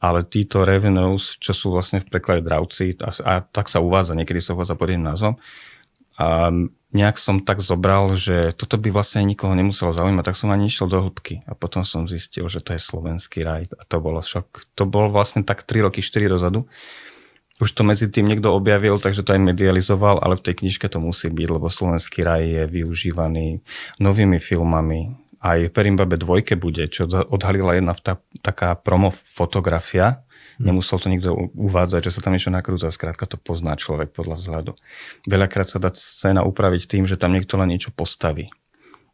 Ale 0.04 0.28
títo 0.28 0.68
revenues, 0.68 1.40
čo 1.40 1.56
sú 1.56 1.72
vlastne 1.74 2.04
v 2.04 2.10
preklade 2.12 2.44
dravci, 2.44 2.98
a, 3.00 3.10
a 3.24 3.34
tak 3.40 3.72
sa 3.72 3.80
uvádza, 3.80 4.18
niekedy 4.18 4.44
sa 4.44 4.54
uvádza 4.54 4.76
pod 4.76 4.90
jedným 4.92 5.14
názvom, 5.14 5.40
a 6.20 6.52
nejak 6.92 7.16
som 7.16 7.40
tak 7.40 7.64
zobral, 7.64 8.12
že 8.20 8.52
toto 8.52 8.76
by 8.76 8.92
vlastne 8.92 9.24
nikoho 9.24 9.56
nemuselo 9.56 9.96
zaujímať, 9.96 10.28
tak 10.28 10.40
som 10.40 10.52
ani 10.52 10.68
išiel 10.68 10.92
do 10.92 11.00
hĺbky 11.00 11.44
a 11.48 11.56
potom 11.56 11.88
som 11.88 12.08
zistil, 12.08 12.48
že 12.52 12.60
to 12.60 12.76
je 12.76 12.82
slovenský 12.84 13.44
raj 13.44 13.72
a 13.76 13.84
to 13.88 13.98
bolo 14.04 14.20
šok. 14.20 14.68
To 14.76 14.84
bolo 14.84 15.08
vlastne 15.12 15.48
tak 15.48 15.64
3 15.64 15.88
roky, 15.88 16.04
4 16.04 16.28
dozadu. 16.28 16.68
Už 17.62 17.70
to 17.78 17.86
medzi 17.86 18.10
tým 18.10 18.26
niekto 18.26 18.50
objavil, 18.52 18.98
takže 18.98 19.22
to 19.22 19.38
aj 19.38 19.42
medializoval, 19.54 20.18
ale 20.20 20.34
v 20.34 20.50
tej 20.50 20.66
knižke 20.66 20.90
to 20.90 20.98
musí 20.98 21.30
byť, 21.30 21.48
lebo 21.48 21.70
slovenský 21.70 22.26
raj 22.26 22.42
je 22.42 22.64
využívaný 22.66 23.62
novými 24.02 24.42
filmami. 24.42 25.14
Aj 25.42 25.62
Perimbabe 25.70 26.18
dvojke 26.18 26.58
bude, 26.58 26.90
čo 26.90 27.06
odhalila 27.10 27.78
jedna 27.78 27.94
tá, 27.94 28.18
taká 28.42 28.74
promo 28.74 29.14
fotografia, 29.14 30.26
Nemusel 30.60 31.00
to 31.00 31.08
nikto 31.08 31.32
uvádzať, 31.56 32.10
že 32.10 32.14
sa 32.18 32.22
tam 32.26 32.36
niečo 32.36 32.52
nakrúca, 32.52 32.92
skrátka 32.92 33.24
to 33.30 33.40
pozná 33.40 33.78
človek 33.80 34.12
podľa 34.12 34.36
vzhľadu. 34.42 34.72
Veľakrát 35.30 35.68
sa 35.70 35.80
dá 35.80 35.94
scéna 35.94 36.44
upraviť 36.44 36.92
tým, 36.92 37.04
že 37.08 37.16
tam 37.16 37.32
niekto 37.32 37.56
len 37.56 37.72
niečo 37.72 37.96
postaví. 37.96 38.52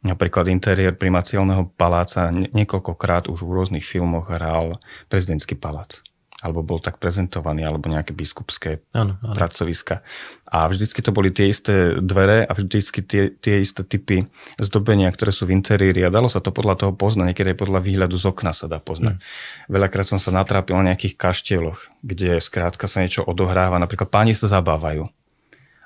Napríklad 0.05 0.47
interiér 0.49 0.93
primaciálneho 0.93 1.73
paláca 1.73 2.29
niekoľkokrát 2.31 3.27
už 3.27 3.43
v 3.43 3.53
rôznych 3.53 3.85
filmoch 3.85 4.29
hral 4.29 4.77
prezidentský 5.09 5.57
palác 5.57 6.05
alebo 6.37 6.61
bol 6.61 6.77
tak 6.77 7.01
prezentovaný, 7.01 7.65
alebo 7.65 7.89
nejaké 7.89 8.13
biskupské 8.13 8.85
ano, 8.93 9.17
ano. 9.25 9.33
pracoviska. 9.33 10.05
A 10.45 10.69
vždycky 10.69 11.01
to 11.01 11.09
boli 11.09 11.33
tie 11.33 11.49
isté 11.49 11.97
dvere 11.97 12.45
a 12.45 12.51
vždycky 12.53 13.01
tie, 13.01 13.33
tie 13.33 13.65
isté 13.65 13.81
typy 13.81 14.21
zdobenia, 14.61 15.09
ktoré 15.09 15.33
sú 15.33 15.49
v 15.49 15.57
interiéri 15.57 16.05
a 16.05 16.13
dalo 16.13 16.29
sa 16.29 16.37
to 16.37 16.53
podľa 16.53 16.77
toho 16.77 16.91
poznať, 16.93 17.33
niekedy 17.33 17.57
aj 17.57 17.59
podľa 17.65 17.79
výhľadu 17.81 18.15
z 18.21 18.25
okna 18.29 18.53
sa 18.53 18.69
dá 18.69 18.77
poznať. 18.77 19.17
Hmm. 19.17 19.25
Veľakrát 19.65 20.05
som 20.05 20.21
sa 20.21 20.29
natrápil 20.29 20.77
na 20.77 20.93
nejakých 20.93 21.17
kaštieloch, 21.17 21.89
kde 22.05 22.37
skrátka 22.37 22.85
sa 22.85 23.01
niečo 23.01 23.25
odohráva, 23.25 23.81
napríklad 23.81 24.13
páni 24.13 24.37
sa 24.37 24.45
zabávajú. 24.45 25.09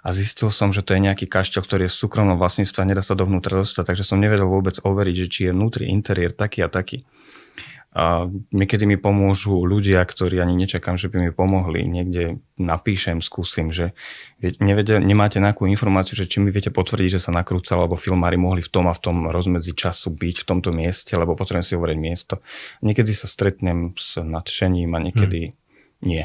A 0.01 0.09
zistil 0.17 0.49
som, 0.49 0.73
že 0.73 0.81
to 0.81 0.97
je 0.97 1.05
nejaký 1.05 1.29
kaštiel, 1.29 1.61
ktorý 1.61 1.85
je 1.85 1.93
v 1.93 1.99
súkromnom 2.01 2.35
vlastníctve 2.41 2.81
a 2.81 2.89
nedá 2.89 3.05
sa 3.05 3.13
dovnútra 3.13 3.61
dostať, 3.61 3.93
takže 3.93 4.03
som 4.03 4.17
nevedel 4.17 4.49
vôbec 4.49 4.81
overiť, 4.81 5.15
že 5.15 5.27
či 5.29 5.39
je 5.47 5.51
vnútri 5.53 5.93
interiér 5.93 6.33
taký 6.33 6.65
a 6.65 6.69
taký. 6.73 7.05
A 7.91 8.23
niekedy 8.55 8.87
mi 8.87 8.95
pomôžu 8.95 9.67
ľudia, 9.67 9.99
ktorí 10.07 10.39
ani 10.39 10.55
nečakám, 10.55 10.95
že 10.95 11.11
by 11.11 11.27
mi 11.27 11.31
pomohli. 11.35 11.83
Niekde 11.83 12.39
napíšem, 12.55 13.19
skúsim, 13.19 13.75
že 13.75 13.91
nevede, 14.39 15.03
nemáte 15.03 15.43
nejakú 15.43 15.67
informáciu, 15.67 16.15
že 16.15 16.23
či 16.23 16.39
mi 16.39 16.55
viete 16.55 16.71
potvrdiť, 16.71 17.19
že 17.19 17.23
sa 17.27 17.35
nakrúcal, 17.35 17.83
alebo 17.83 17.99
filmári 17.99 18.39
mohli 18.39 18.63
v 18.63 18.71
tom 18.71 18.87
a 18.87 18.95
v 18.95 19.03
tom 19.03 19.17
rozmedzi 19.27 19.75
času 19.75 20.15
byť 20.15 20.35
v 20.39 20.47
tomto 20.47 20.71
mieste, 20.71 21.19
lebo 21.19 21.35
potrebujem 21.35 21.67
si 21.67 21.75
hovoriť 21.75 21.97
miesto. 21.99 22.39
Niekedy 22.79 23.11
sa 23.11 23.27
stretnem 23.27 23.91
s 23.99 24.15
nadšením 24.23 24.95
a 24.95 24.99
niekedy 25.03 25.51
hmm. 25.51 25.55
nie 26.07 26.23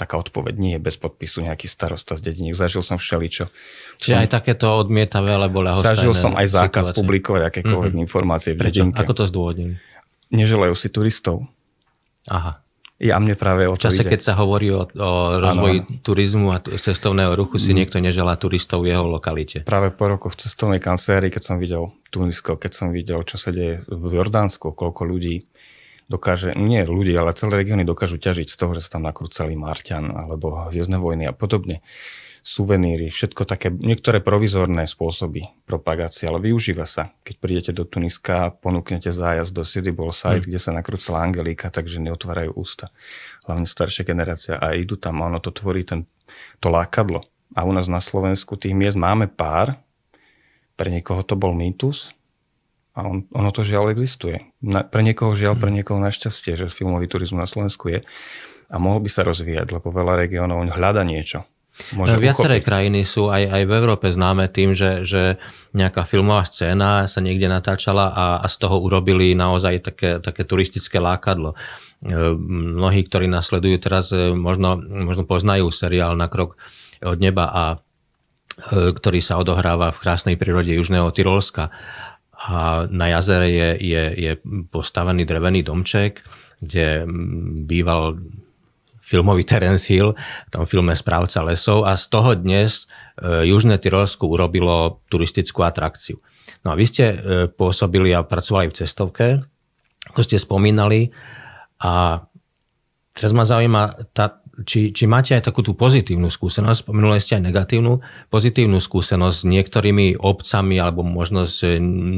taká 0.00 0.16
odpoveď 0.16 0.54
nie 0.56 0.72
je 0.78 0.80
bez 0.80 0.96
podpisu 0.96 1.44
nejaký 1.44 1.68
starosta 1.68 2.16
z 2.16 2.32
dediniek. 2.32 2.56
Zažil 2.56 2.80
som 2.80 2.96
všeličo. 2.96 3.52
Čiže 4.00 4.16
som, 4.16 4.22
aj 4.24 4.30
takéto 4.32 4.72
odmietavé 4.80 5.36
alebo 5.36 5.60
ľahostajné 5.60 5.92
Zažil 5.92 6.12
som 6.16 6.32
aj 6.32 6.46
zákaz 6.48 6.84
situácie. 6.88 7.00
publikovať 7.04 7.42
akékoľvek 7.52 7.92
mm-hmm. 7.92 8.06
informácie 8.08 8.56
v 8.56 8.64
dedinke. 8.64 8.96
Ako 8.96 9.12
to 9.12 9.28
zdôvodnili? 9.28 9.76
Neželajú 10.30 10.74
si 10.74 10.88
turistov. 10.90 11.46
Aha. 12.26 12.62
Ja 13.00 13.16
mne 13.16 13.32
práve 13.32 13.64
o 13.64 13.72
to 13.80 13.88
čase, 13.88 14.04
ide. 14.04 14.12
keď 14.12 14.20
sa 14.20 14.34
hovorí 14.36 14.68
o, 14.76 14.84
o 14.84 15.10
rozvoji 15.40 15.88
ano. 15.88 16.04
turizmu 16.04 16.48
a 16.52 16.60
cestovného 16.60 17.32
ruchu, 17.32 17.56
si 17.56 17.72
mm. 17.72 17.76
niekto 17.80 17.96
neželá 17.96 18.36
turistov 18.36 18.84
v 18.84 18.92
jeho 18.92 19.08
lokalite. 19.08 19.64
Práve 19.64 19.88
po 19.88 20.04
rokoch 20.04 20.36
cestovnej 20.36 20.84
kancelárii, 20.84 21.32
keď 21.32 21.42
som 21.42 21.56
videl 21.56 21.88
Tunisko, 22.12 22.60
keď 22.60 22.72
som 22.76 22.92
videl, 22.92 23.24
čo 23.24 23.40
sa 23.40 23.56
deje 23.56 23.88
v 23.88 24.12
Jordánsku, 24.20 24.76
koľko 24.76 25.08
ľudí 25.08 25.40
dokáže, 26.12 26.52
nie 26.60 26.84
ľudí, 26.84 27.16
ale 27.16 27.32
celé 27.32 27.64
regióny 27.64 27.88
dokážu 27.88 28.20
ťažiť 28.20 28.52
z 28.52 28.56
toho, 28.60 28.76
že 28.76 28.84
sa 28.84 29.00
tam 29.00 29.08
nakrúcali 29.08 29.56
Marťan 29.56 30.12
alebo 30.12 30.68
Hviezdne 30.68 31.00
vojny 31.00 31.24
a 31.24 31.32
podobne 31.32 31.80
suveníry, 32.40 33.12
všetko 33.12 33.44
také, 33.44 33.68
niektoré 33.68 34.24
provizorné 34.24 34.88
spôsoby 34.88 35.44
propagácie, 35.68 36.26
ale 36.26 36.40
využíva 36.50 36.88
sa. 36.88 37.12
Keď 37.24 37.34
prídete 37.36 37.72
do 37.76 37.84
Tuniska, 37.84 38.56
ponúknete 38.60 39.12
zájazd 39.12 39.52
do 39.52 39.62
City 39.62 39.92
Ball 39.92 40.10
Site, 40.10 40.44
mm. 40.44 40.48
kde 40.48 40.60
sa 40.60 40.72
nakrúcala 40.72 41.20
Angelika, 41.20 41.68
takže 41.68 42.00
neotvárajú 42.00 42.56
ústa. 42.56 42.88
Hlavne 43.44 43.68
staršia 43.68 44.08
generácia 44.08 44.54
a 44.56 44.72
idú 44.72 44.96
tam 44.96 45.20
a 45.20 45.28
ono 45.28 45.38
to 45.38 45.52
tvorí 45.52 45.84
ten, 45.84 46.08
to 46.58 46.72
lákadlo. 46.72 47.20
A 47.54 47.66
u 47.66 47.72
nás 47.74 47.90
na 47.90 48.00
Slovensku 48.00 48.56
tých 48.56 48.72
miest 48.72 48.96
máme 48.96 49.28
pár, 49.28 49.76
pre 50.78 50.88
niekoho 50.88 51.20
to 51.20 51.36
bol 51.36 51.52
mýtus, 51.52 52.14
A 52.96 53.06
on, 53.06 53.28
ono 53.30 53.50
to 53.54 53.62
žiaľ 53.62 53.94
existuje. 53.94 54.50
Na, 54.58 54.82
pre 54.82 55.06
niekoho 55.06 55.36
žiaľ, 55.38 55.54
pre 55.60 55.70
niekoho 55.70 56.02
našťastie, 56.02 56.58
že 56.58 56.66
filmový 56.72 57.06
turizmus 57.06 57.46
na 57.46 57.48
Slovensku 57.48 57.86
je. 57.86 58.00
A 58.66 58.76
mohol 58.82 59.02
by 59.02 59.10
sa 59.10 59.22
rozvíjať, 59.22 59.70
lebo 59.70 59.94
veľa 59.94 60.18
regiónov 60.18 60.66
hľada 60.74 61.06
niečo. 61.06 61.46
Môže 61.96 62.16
no, 62.16 62.22
Viaceré 62.22 62.58
uchopiť. 62.58 62.66
krajiny 62.66 63.00
sú 63.02 63.28
aj, 63.28 63.42
aj 63.48 63.62
v 63.66 63.72
Európe 63.72 64.06
známe 64.10 64.48
tým, 64.52 64.76
že, 64.76 65.04
že 65.04 65.38
nejaká 65.72 66.06
filmová 66.06 66.46
scéna 66.46 67.06
sa 67.06 67.20
niekde 67.20 67.46
natáčala 67.50 68.10
a, 68.10 68.26
a 68.42 68.46
z 68.46 68.56
toho 68.60 68.80
urobili 68.82 69.32
naozaj 69.34 69.74
také, 69.82 70.10
také 70.18 70.42
turistické 70.44 70.98
lákadlo. 70.98 71.54
E, 71.54 71.56
mnohí, 72.76 73.04
ktorí 73.04 73.26
nás 73.28 73.50
sledujú 73.50 73.76
teraz, 73.80 74.10
e, 74.10 74.32
možno, 74.36 74.78
možno 74.80 75.24
poznajú 75.26 75.68
seriál 75.72 76.14
Na 76.14 76.30
krok 76.30 76.56
od 77.00 77.18
neba 77.18 77.48
a 77.48 77.64
ktorý 78.68 79.24
sa 79.24 79.40
odohráva 79.40 79.88
v 79.88 80.02
krásnej 80.04 80.36
prírode 80.36 80.76
Južného 80.76 81.08
Tyrolska 81.16 81.72
a 82.40 82.88
na 82.88 83.06
jazere 83.12 83.52
je, 83.52 83.70
je, 83.80 84.02
je 84.16 84.32
postavený 84.72 85.28
drevený 85.28 85.60
domček, 85.60 86.24
kde 86.60 87.04
býval 87.68 88.20
filmový 89.10 89.42
Terence 89.42 89.90
Hill 89.90 90.14
v 90.14 90.50
tom 90.54 90.62
filme 90.70 90.94
Správca 90.94 91.42
lesov 91.42 91.82
a 91.82 91.98
z 91.98 92.06
toho 92.06 92.38
dnes 92.38 92.86
e, 93.18 93.50
Južné 93.50 93.82
Tyrolsko 93.82 94.30
urobilo 94.30 95.02
turistickú 95.10 95.66
atrakciu. 95.66 96.22
No 96.62 96.70
a 96.70 96.78
vy 96.78 96.86
ste 96.86 97.04
e, 97.10 97.16
pôsobili 97.50 98.14
a 98.14 98.22
pracovali 98.22 98.70
v 98.70 98.78
cestovke, 98.78 99.26
ako 100.06 100.20
ste 100.22 100.38
spomínali 100.38 101.10
a 101.82 102.22
teraz 103.10 103.34
ma 103.34 103.42
zaujíma 103.42 104.14
tá, 104.14 104.39
či, 104.64 104.92
či 104.92 105.04
máte 105.08 105.32
aj 105.36 105.48
takú 105.48 105.64
tú 105.64 105.72
pozitívnu 105.72 106.28
skúsenosť, 106.28 106.88
spomenuli 106.88 107.20
ste 107.20 107.40
aj 107.40 107.44
negatívnu, 107.48 108.00
pozitívnu 108.28 108.78
skúsenosť 108.80 109.36
s 109.36 109.48
niektorými 109.48 110.20
obcami 110.20 110.76
alebo 110.76 111.00
možno 111.04 111.48
s 111.48 111.64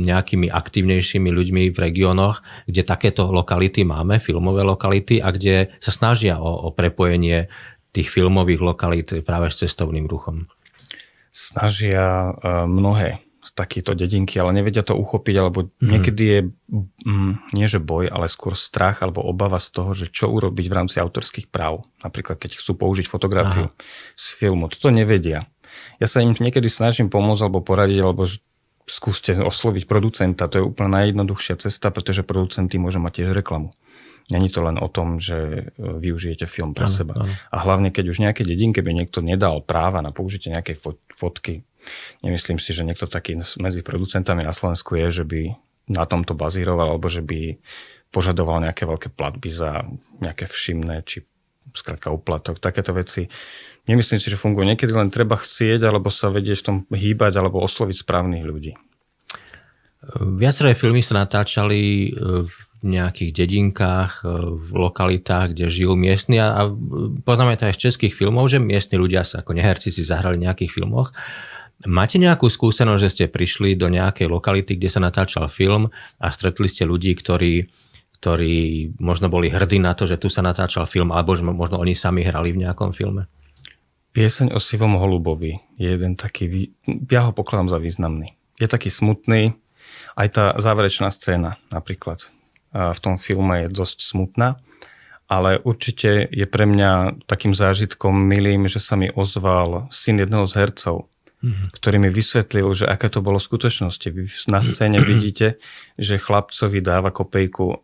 nejakými 0.06 0.50
aktívnejšími 0.50 1.28
ľuďmi 1.30 1.62
v 1.70 1.78
regiónoch, 1.78 2.42
kde 2.66 2.82
takéto 2.82 3.30
lokality 3.30 3.86
máme, 3.86 4.18
filmové 4.18 4.66
lokality 4.66 5.22
a 5.22 5.30
kde 5.30 5.74
sa 5.78 5.94
snažia 5.94 6.38
o, 6.42 6.66
o 6.66 6.74
prepojenie 6.74 7.46
tých 7.92 8.08
filmových 8.08 8.60
lokalít 8.60 9.08
práve 9.22 9.52
s 9.52 9.60
cestovným 9.62 10.08
ruchom. 10.08 10.48
Snažia 11.32 12.32
uh, 12.32 12.64
mnohé 12.68 13.24
takéto 13.52 13.92
dedinky, 13.92 14.40
ale 14.40 14.56
nevedia 14.56 14.80
to 14.80 14.96
uchopiť, 14.96 15.34
alebo 15.36 15.68
mm-hmm. 15.68 15.88
niekedy 15.92 16.22
je 16.24 16.40
mm, 17.04 17.32
nie 17.52 17.68
že 17.68 17.84
boj, 17.84 18.08
ale 18.08 18.32
skôr 18.32 18.56
strach 18.56 19.04
alebo 19.04 19.20
obava 19.20 19.60
z 19.60 19.68
toho, 19.76 19.92
že 19.92 20.08
čo 20.08 20.32
urobiť 20.32 20.66
v 20.72 20.76
rámci 20.76 20.96
autorských 20.96 21.52
práv. 21.52 21.84
Napríklad, 22.00 22.40
keď 22.40 22.56
chcú 22.56 22.72
použiť 22.80 23.06
fotografiu 23.12 23.68
Aha. 23.68 23.76
z 24.16 24.26
filmu. 24.40 24.72
Toto 24.72 24.88
nevedia. 24.88 25.44
Ja 26.00 26.08
sa 26.08 26.24
im 26.24 26.32
niekedy 26.32 26.68
snažím 26.68 27.12
pomôcť 27.12 27.44
alebo 27.44 27.60
poradiť, 27.60 27.98
alebo 28.00 28.24
skúste 28.88 29.36
osloviť 29.36 29.84
producenta. 29.84 30.48
To 30.48 30.56
je 30.58 30.64
úplne 30.64 30.96
najjednoduchšia 30.96 31.60
cesta, 31.60 31.92
pretože 31.92 32.26
producenty 32.26 32.80
môže 32.80 32.98
mať 32.98 33.12
tiež 33.22 33.30
reklamu. 33.36 33.70
Není 34.30 34.48
to 34.54 34.62
len 34.62 34.78
o 34.78 34.86
tom, 34.86 35.18
že 35.18 35.36
e, 35.36 35.62
využijete 35.76 36.46
film 36.46 36.72
pre 36.72 36.86
ano, 36.86 36.94
seba. 36.94 37.14
Ano. 37.18 37.34
A 37.50 37.56
hlavne, 37.66 37.90
keď 37.90 38.14
už 38.14 38.22
nejaké 38.22 38.46
dedinke 38.46 38.80
by 38.80 38.94
niekto 38.94 39.18
nedal 39.18 39.60
práva 39.66 39.98
na 39.98 40.14
použitie 40.14 40.54
nejakej 40.54 40.78
fotky, 41.10 41.66
Nemyslím 42.22 42.58
si, 42.62 42.70
že 42.70 42.86
niekto 42.86 43.10
taký 43.10 43.38
medzi 43.58 43.80
producentami 43.82 44.46
na 44.46 44.54
Slovensku 44.54 44.94
je, 44.98 45.22
že 45.22 45.24
by 45.26 45.42
na 45.90 46.06
tomto 46.06 46.38
bazíroval, 46.38 46.94
alebo 46.94 47.10
že 47.10 47.20
by 47.22 47.58
požadoval 48.14 48.62
nejaké 48.62 48.86
veľké 48.86 49.08
platby 49.12 49.50
za 49.50 49.82
nejaké 50.22 50.46
všimné, 50.46 51.02
či 51.02 51.26
skrátka 51.72 52.12
uplatok, 52.12 52.60
takéto 52.60 52.92
veci. 52.92 53.26
Nemyslím 53.88 54.20
si, 54.20 54.28
že 54.28 54.38
funguje. 54.38 54.68
Niekedy 54.68 54.92
len 54.92 55.08
treba 55.08 55.40
chcieť, 55.40 55.82
alebo 55.82 56.12
sa 56.12 56.28
vedieť 56.28 56.58
v 56.60 56.66
tom 56.66 56.76
hýbať, 56.92 57.32
alebo 57.34 57.64
osloviť 57.64 58.04
správnych 58.04 58.44
ľudí. 58.44 58.76
Viaceré 60.18 60.74
filmy 60.74 60.98
sa 60.98 61.22
natáčali 61.22 62.10
v 62.18 62.56
nejakých 62.82 63.30
dedinkách, 63.30 64.26
v 64.58 64.70
lokalitách, 64.74 65.54
kde 65.54 65.70
žijú 65.70 65.94
miestni 65.94 66.42
a, 66.42 66.66
poznáme 67.22 67.54
to 67.54 67.70
aj 67.70 67.78
z 67.78 67.82
českých 67.86 68.18
filmov, 68.18 68.50
že 68.50 68.58
miestni 68.58 68.98
ľudia 68.98 69.22
sa 69.22 69.46
ako 69.46 69.54
neherci 69.54 69.94
si 69.94 70.02
zahrali 70.02 70.42
v 70.42 70.50
nejakých 70.50 70.74
filmoch 70.74 71.14
Máte 71.86 72.18
nejakú 72.18 72.46
skúsenosť, 72.46 73.02
že 73.02 73.10
ste 73.10 73.24
prišli 73.26 73.74
do 73.74 73.90
nejakej 73.90 74.30
lokality, 74.30 74.78
kde 74.78 74.90
sa 74.90 75.02
natáčal 75.02 75.50
film 75.50 75.90
a 76.22 76.26
stretli 76.30 76.70
ste 76.70 76.86
ľudí, 76.86 77.14
ktorí, 77.18 77.66
ktorí 78.22 78.54
možno 79.02 79.26
boli 79.26 79.50
hrdí 79.50 79.82
na 79.82 79.96
to, 79.98 80.06
že 80.06 80.20
tu 80.20 80.30
sa 80.30 80.46
natáčal 80.46 80.86
film, 80.86 81.10
alebo 81.10 81.34
že 81.34 81.42
možno 81.42 81.82
oni 81.82 81.98
sami 81.98 82.22
hrali 82.22 82.54
v 82.54 82.62
nejakom 82.66 82.94
filme? 82.94 83.26
Pieseň 84.12 84.52
o 84.52 84.60
sivom 84.60 85.00
holubovi 85.00 85.56
je 85.80 85.88
jeden 85.96 86.14
taký, 86.14 86.70
ja 87.08 87.26
ho 87.26 87.32
pokladám 87.32 87.72
za 87.72 87.78
významný. 87.80 88.36
Je 88.60 88.68
taký 88.68 88.92
smutný, 88.92 89.56
aj 90.14 90.28
tá 90.30 90.44
záverečná 90.60 91.08
scéna 91.08 91.56
napríklad 91.72 92.28
v 92.72 93.00
tom 93.04 93.20
filme 93.20 93.64
je 93.64 93.68
dosť 93.68 93.98
smutná, 94.00 94.56
ale 95.28 95.60
určite 95.60 96.28
je 96.28 96.46
pre 96.48 96.64
mňa 96.64 97.24
takým 97.28 97.52
zážitkom 97.52 98.12
milým, 98.12 98.68
že 98.68 98.80
sa 98.80 98.96
mi 98.96 99.12
ozval 99.12 99.88
syn 99.92 100.20
jedného 100.24 100.48
z 100.48 100.56
hercov, 100.56 101.11
mm-hmm. 101.42 101.68
ktorý 101.74 101.96
mi 101.98 102.08
vysvetlil, 102.08 102.66
že 102.72 102.86
aké 102.86 103.10
to 103.10 103.18
bolo 103.20 103.42
v 103.42 103.46
skutočnosti. 103.50 104.08
Vy 104.08 104.22
na 104.48 104.62
scéne 104.62 105.02
vidíte, 105.10 105.58
že 105.98 106.22
chlapcovi 106.22 106.78
dáva 106.80 107.10
kopejku 107.10 107.64
uh, 107.66 107.76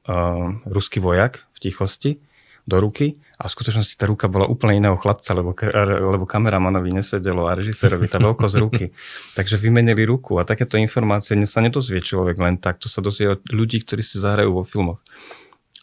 ruský 0.70 1.02
vojak 1.02 1.44
v 1.52 1.58
tichosti 1.58 2.12
do 2.68 2.76
ruky 2.84 3.16
a 3.40 3.48
v 3.48 3.54
skutočnosti 3.56 3.96
tá 3.96 4.04
ruka 4.04 4.28
bola 4.28 4.44
úplne 4.44 4.76
iného 4.76 4.96
chlapca, 5.00 5.32
lebo, 5.32 5.56
lebo 6.12 6.28
kameramanovi 6.28 7.00
nesedelo 7.00 7.48
a 7.48 7.56
režisérovi 7.56 8.12
tá 8.12 8.20
veľkosť 8.20 8.56
ruky. 8.60 8.92
Takže 9.38 9.56
vymenili 9.56 10.04
ruku 10.04 10.36
a 10.36 10.44
takéto 10.44 10.76
informácie 10.76 11.32
sa 11.48 11.64
nedozvie 11.64 12.04
človek 12.04 12.36
len 12.36 12.60
tak, 12.60 12.76
to 12.76 12.92
sa 12.92 13.00
dozvie 13.00 13.40
od 13.40 13.42
ľudí, 13.48 13.80
ktorí 13.80 14.04
si 14.04 14.20
zahrajú 14.20 14.52
vo 14.52 14.68
filmoch 14.68 15.00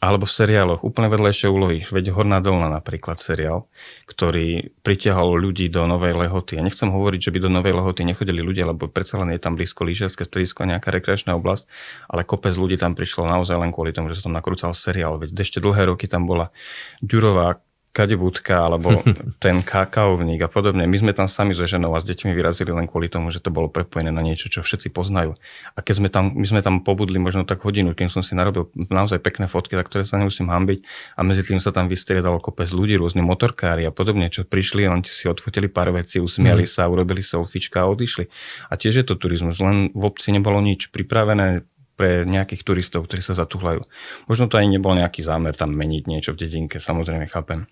alebo 0.06 0.30
v 0.30 0.38
seriáloch 0.38 0.86
úplne 0.86 1.10
vedlejšie 1.10 1.50
úlohy. 1.50 1.82
Veď 1.82 2.14
Horná 2.14 2.38
dolna 2.38 2.70
napríklad 2.70 3.18
seriál, 3.18 3.66
ktorý 4.06 4.78
pritiahol 4.86 5.42
ľudí 5.42 5.66
do 5.74 5.90
Novej 5.90 6.14
Lehoty. 6.14 6.62
Ja 6.62 6.64
nechcem 6.64 6.94
hovoriť, 6.94 7.20
že 7.26 7.34
by 7.34 7.40
do 7.42 7.50
Novej 7.50 7.74
Lehoty 7.74 8.06
nechodili 8.06 8.46
ľudia, 8.46 8.70
lebo 8.70 8.86
predsa 8.86 9.18
len 9.18 9.34
je 9.34 9.42
tam 9.42 9.58
blízko 9.58 9.82
lyžiarske 9.82 10.22
stredisko 10.22 10.62
a 10.62 10.78
nejaká 10.78 10.94
rekreačná 10.94 11.34
oblasť, 11.34 11.66
ale 12.06 12.22
kopec 12.22 12.54
ľudí 12.54 12.78
tam 12.78 12.94
prišlo 12.94 13.26
naozaj 13.26 13.58
len 13.58 13.74
kvôli 13.74 13.98
tomu, 13.98 14.14
že 14.14 14.22
sa 14.22 14.30
tam 14.30 14.38
nakrúcal 14.38 14.78
seriál. 14.78 15.18
Veď 15.18 15.42
ešte 15.42 15.58
dlhé 15.58 15.90
roky 15.90 16.06
tam 16.06 16.30
bola 16.30 16.54
Ďurová 17.02 17.65
kadebudka 17.96 18.68
alebo 18.68 19.00
ten 19.44 19.64
kakaovník 19.64 20.44
a 20.44 20.50
podobne. 20.52 20.84
My 20.84 20.98
sme 21.00 21.16
tam 21.16 21.32
sami 21.32 21.56
so 21.56 21.64
ženou 21.64 21.96
a 21.96 22.04
s 22.04 22.06
deťmi 22.06 22.36
vyrazili 22.36 22.76
len 22.76 22.92
kvôli 22.92 23.08
tomu, 23.08 23.32
že 23.32 23.40
to 23.40 23.56
bolo 23.56 23.72
prepojené 23.72 24.12
na 24.12 24.20
niečo, 24.20 24.52
čo 24.52 24.60
všetci 24.60 24.92
poznajú. 24.92 25.40
A 25.74 25.80
keď 25.80 25.94
sme 25.96 26.10
tam, 26.12 26.36
my 26.36 26.44
sme 26.44 26.60
tam 26.60 26.84
pobudli 26.84 27.16
možno 27.16 27.48
tak 27.48 27.64
hodinu, 27.64 27.96
kým 27.96 28.12
som 28.12 28.20
si 28.20 28.36
narobil 28.36 28.68
naozaj 28.92 29.24
pekné 29.24 29.48
fotky, 29.48 29.80
za 29.80 29.88
ktoré 29.88 30.04
sa 30.04 30.20
nemusím 30.20 30.52
hambiť 30.52 30.84
a 31.16 31.24
medzi 31.24 31.48
tým 31.48 31.64
sa 31.64 31.72
tam 31.72 31.88
vystriedalo 31.88 32.44
kopec 32.44 32.68
ľudí, 32.68 33.00
rôzni 33.00 33.24
motorkári 33.24 33.88
a 33.88 33.96
podobne, 33.96 34.28
čo 34.28 34.44
prišli, 34.44 34.92
len 34.92 35.00
si 35.08 35.32
odfotili 35.32 35.72
pár 35.72 35.96
vecí, 35.96 36.20
usmiali 36.20 36.68
mm. 36.68 36.72
sa, 36.76 36.92
urobili 36.92 37.24
selfiečka 37.24 37.88
a 37.88 37.90
odišli. 37.90 38.28
A 38.68 38.76
tiež 38.76 39.00
je 39.00 39.06
to 39.08 39.16
turizmus, 39.16 39.64
len 39.64 39.96
v 39.96 40.04
obci 40.04 40.36
nebolo 40.36 40.60
nič 40.60 40.92
pripravené, 40.92 41.64
pre 41.96 42.28
nejakých 42.28 42.68
turistov, 42.68 43.08
ktorí 43.08 43.24
sa 43.24 43.40
zatuhlajú. 43.40 43.80
Možno 44.28 44.52
to 44.52 44.60
ani 44.60 44.76
nebol 44.76 44.92
nejaký 44.92 45.24
zámer 45.24 45.56
tam 45.56 45.72
meniť 45.72 46.04
niečo 46.12 46.36
v 46.36 46.44
dedinke, 46.44 46.84
samozrejme 46.84 47.32
chápem 47.32 47.64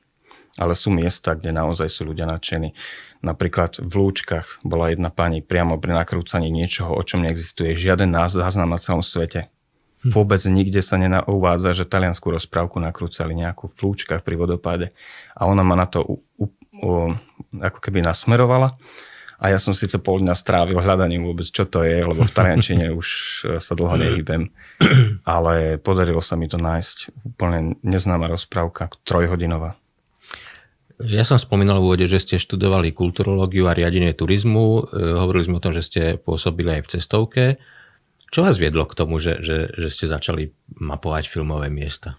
ale 0.58 0.78
sú 0.78 0.94
miesta, 0.94 1.34
kde 1.34 1.50
naozaj 1.50 1.90
sú 1.90 2.06
ľudia 2.14 2.30
nadšení. 2.30 2.78
Napríklad 3.26 3.82
v 3.82 3.94
Lúčkach 3.94 4.62
bola 4.62 4.94
jedna 4.94 5.10
pani 5.10 5.42
priamo 5.42 5.82
pri 5.82 5.98
nakrúcaní 5.98 6.54
niečoho, 6.54 6.94
o 6.94 7.02
čom 7.02 7.26
neexistuje 7.26 7.74
žiaden 7.74 8.14
záznam 8.30 8.70
na 8.70 8.78
celom 8.78 9.02
svete. 9.02 9.50
Hm. 10.04 10.12
Vôbec 10.14 10.44
nikde 10.46 10.84
sa 10.84 11.00
neuvádza, 11.00 11.74
že 11.74 11.90
taliansku 11.90 12.30
rozprávku 12.30 12.78
nakrúcali 12.78 13.34
nejakú 13.34 13.72
v 13.72 13.78
Lúčkach 13.82 14.22
pri 14.22 14.36
vodopáde. 14.38 14.94
A 15.34 15.50
ona 15.50 15.66
ma 15.66 15.74
na 15.74 15.88
to 15.90 16.06
u, 16.06 16.16
u, 16.38 16.46
u, 16.78 16.90
ako 17.58 17.80
keby 17.82 18.06
nasmerovala. 18.06 18.76
A 19.44 19.52
ja 19.52 19.60
som 19.60 19.76
síce 19.76 20.00
pol 20.00 20.24
dňa 20.24 20.40
strávil 20.40 20.80
hľadaním 20.80 21.28
vôbec, 21.28 21.50
čo 21.52 21.68
to 21.68 21.84
je, 21.84 22.00
lebo 22.00 22.24
v 22.24 22.32
taliančine 22.32 22.96
už 22.96 23.08
sa 23.60 23.74
dlho 23.76 24.00
nehybem. 24.00 24.48
Ale 25.28 25.82
podarilo 25.84 26.24
sa 26.24 26.40
mi 26.40 26.48
to 26.48 26.56
nájsť. 26.56 27.28
Úplne 27.36 27.76
neznáma 27.84 28.32
rozprávka, 28.32 28.88
trojhodinová. 29.04 29.76
Ja 31.04 31.28
som 31.28 31.36
spomínal 31.36 31.84
v 31.84 31.92
úvode, 31.92 32.08
že 32.08 32.24
ste 32.24 32.40
študovali 32.40 32.96
kulturológiu 32.96 33.68
a 33.68 33.76
riadenie 33.76 34.16
turizmu. 34.16 34.88
E, 34.88 35.04
hovorili 35.20 35.52
sme 35.52 35.60
o 35.60 35.64
tom, 35.64 35.76
že 35.76 35.84
ste 35.84 36.02
pôsobili 36.16 36.80
aj 36.80 36.82
v 36.88 36.92
cestovke. 36.96 37.44
Čo 38.32 38.48
vás 38.48 38.56
viedlo 38.56 38.88
k 38.88 38.96
tomu, 38.96 39.20
že, 39.20 39.44
že, 39.44 39.68
že 39.76 39.88
ste 39.92 40.08
začali 40.08 40.56
mapovať 40.80 41.28
filmové 41.28 41.68
miesta? 41.68 42.18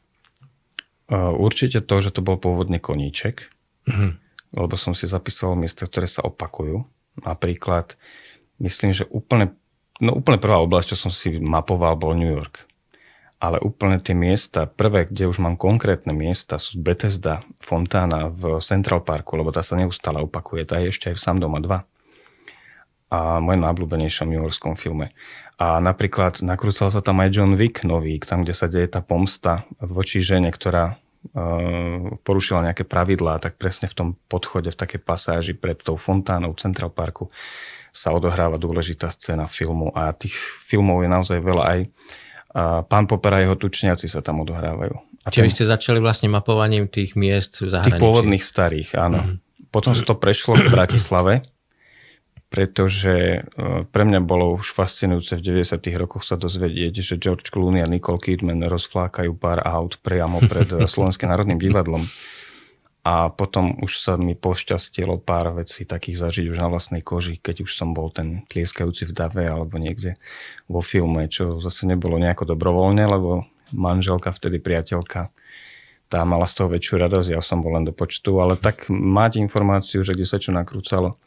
Určite 1.11 1.85
to, 1.85 2.01
že 2.01 2.15
to 2.17 2.25
bol 2.25 2.41
pôvodne 2.41 2.81
koníček, 2.81 3.51
mm-hmm. 3.85 4.11
lebo 4.57 4.75
som 4.79 4.97
si 4.97 5.05
zapísal 5.05 5.53
miesta, 5.59 5.85
ktoré 5.85 6.09
sa 6.09 6.25
opakujú. 6.25 6.87
Napríklad, 7.27 7.99
myslím, 8.63 8.95
že 8.95 9.05
úplne, 9.11 9.53
no 10.01 10.17
úplne 10.17 10.41
prvá 10.41 10.63
oblasť, 10.63 10.95
čo 10.95 11.09
som 11.09 11.13
si 11.13 11.37
mapoval, 11.37 11.99
bol 11.99 12.17
New 12.17 12.31
York 12.31 12.65
ale 13.45 13.61
úplne 13.61 14.01
tie 14.01 14.17
miesta, 14.17 14.65
prvé, 14.65 15.05
kde 15.05 15.29
už 15.29 15.45
mám 15.45 15.61
konkrétne 15.61 16.17
miesta, 16.17 16.57
sú 16.57 16.81
Bethesda, 16.81 17.45
Fontána 17.61 18.33
v 18.33 18.57
Central 18.65 19.05
Parku, 19.05 19.37
lebo 19.37 19.53
tá 19.53 19.61
sa 19.61 19.77
neustále 19.77 20.25
opakuje, 20.25 20.65
tá 20.65 20.81
je 20.81 20.89
ešte 20.89 21.13
aj 21.13 21.21
v 21.21 21.25
Samdoma 21.29 21.61
2. 21.61 21.69
a 23.13 23.19
mojom 23.45 23.61
najobľúbenejšom 23.61 24.33
juhorskom 24.33 24.81
filme. 24.81 25.13
A 25.61 25.77
napríklad 25.77 26.41
nakrúcal 26.41 26.89
sa 26.89 27.05
tam 27.05 27.21
aj 27.21 27.37
John 27.37 27.53
Wick 27.61 27.85
nový, 27.85 28.17
tam, 28.25 28.49
kde 28.49 28.57
sa 28.57 28.65
deje 28.65 28.89
tá 28.89 29.05
pomsta 29.05 29.69
voči 29.77 30.25
žene, 30.25 30.49
ktorá 30.49 30.97
uh, 30.97 32.17
porušila 32.25 32.73
nejaké 32.73 32.89
pravidlá, 32.89 33.45
tak 33.45 33.61
presne 33.61 33.93
v 33.93 33.95
tom 33.95 34.09
podchode, 34.27 34.73
v 34.73 34.81
takej 34.81 35.05
pasáži 35.05 35.53
pred 35.53 35.77
tou 35.85 36.01
fontánou 36.01 36.57
Central 36.57 36.89
Parku 36.89 37.29
sa 37.95 38.11
odohráva 38.11 38.59
dôležitá 38.59 39.13
scéna 39.13 39.47
filmu 39.47 39.93
a 39.95 40.11
tých 40.17 40.35
filmov 40.65 41.05
je 41.05 41.11
naozaj 41.13 41.39
veľa 41.39 41.65
aj 41.71 41.81
a 42.55 42.87
Pán 42.87 43.11
Popera 43.11 43.43
a 43.43 43.45
jeho 43.45 43.59
tučniaci 43.59 44.07
sa 44.07 44.23
tam 44.23 44.47
odohrávajú. 44.47 44.95
A 45.25 45.29
Čiže 45.29 45.43
ten, 45.43 45.47
vy 45.51 45.53
ste 45.53 45.67
začali 45.67 45.99
vlastne 45.99 46.31
mapovaním 46.31 46.87
tých 46.87 47.19
miest 47.19 47.67
v 47.67 47.75
zahraničí? 47.75 47.99
Tých 47.99 48.03
pôvodných 48.03 48.45
starých, 48.45 48.89
áno. 48.95 49.21
Mm-hmm. 49.21 49.69
Potom 49.75 49.91
sa 49.91 50.07
to 50.07 50.15
prešlo 50.15 50.55
v 50.55 50.71
Bratislave 50.71 51.43
pretože 52.55 53.43
e, 53.43 53.83
pre 53.91 54.07
mňa 54.07 54.23
bolo 54.23 54.55
už 54.55 54.71
fascinujúce 54.71 55.43
v 55.43 55.59
90. 55.67 55.75
rokoch 55.99 56.23
sa 56.23 56.39
dozvedieť, 56.39 57.03
že 57.03 57.19
George 57.19 57.51
Clooney 57.51 57.83
a 57.83 57.91
Nicole 57.91 58.23
Kidman 58.23 58.63
rozflákajú 58.71 59.35
pár 59.35 59.59
aut 59.67 59.99
priamo 59.99 60.39
pred 60.39 60.71
Slovenským 60.95 61.35
národným 61.35 61.59
divadlom. 61.59 62.07
A 63.05 63.29
potom 63.29 63.77
už 63.85 64.01
sa 64.01 64.17
mi 64.17 64.33
pošťastilo 64.33 65.21
pár 65.21 65.53
vecí 65.53 65.85
takých 65.85 66.25
zažiť 66.25 66.49
už 66.49 66.57
na 66.57 66.73
vlastnej 66.73 67.05
koži, 67.05 67.37
keď 67.37 67.69
už 67.69 67.77
som 67.77 67.93
bol 67.93 68.09
ten 68.09 68.49
tlieskajúci 68.49 69.05
v 69.05 69.13
dave 69.13 69.45
alebo 69.45 69.77
niekde 69.77 70.17
vo 70.73 70.81
filme, 70.81 71.29
čo 71.29 71.61
zase 71.61 71.85
nebolo 71.85 72.17
nejako 72.17 72.57
dobrovoľne, 72.57 73.05
lebo 73.05 73.45
manželka, 73.77 74.33
vtedy 74.33 74.57
priateľka, 74.57 75.29
tá 76.09 76.21
mala 76.25 76.49
z 76.49 76.65
toho 76.65 76.73
väčšiu 76.73 76.97
radosť, 76.97 77.29
ja 77.37 77.45
som 77.45 77.61
bol 77.61 77.77
len 77.77 77.85
do 77.85 77.93
počtu, 77.93 78.41
ale 78.41 78.57
tak 78.57 78.89
mať 78.89 79.37
informáciu, 79.37 80.01
že 80.01 80.17
kde 80.17 80.25
sa 80.25 80.41
čo 80.41 80.57
nakrúcalo, 80.57 81.21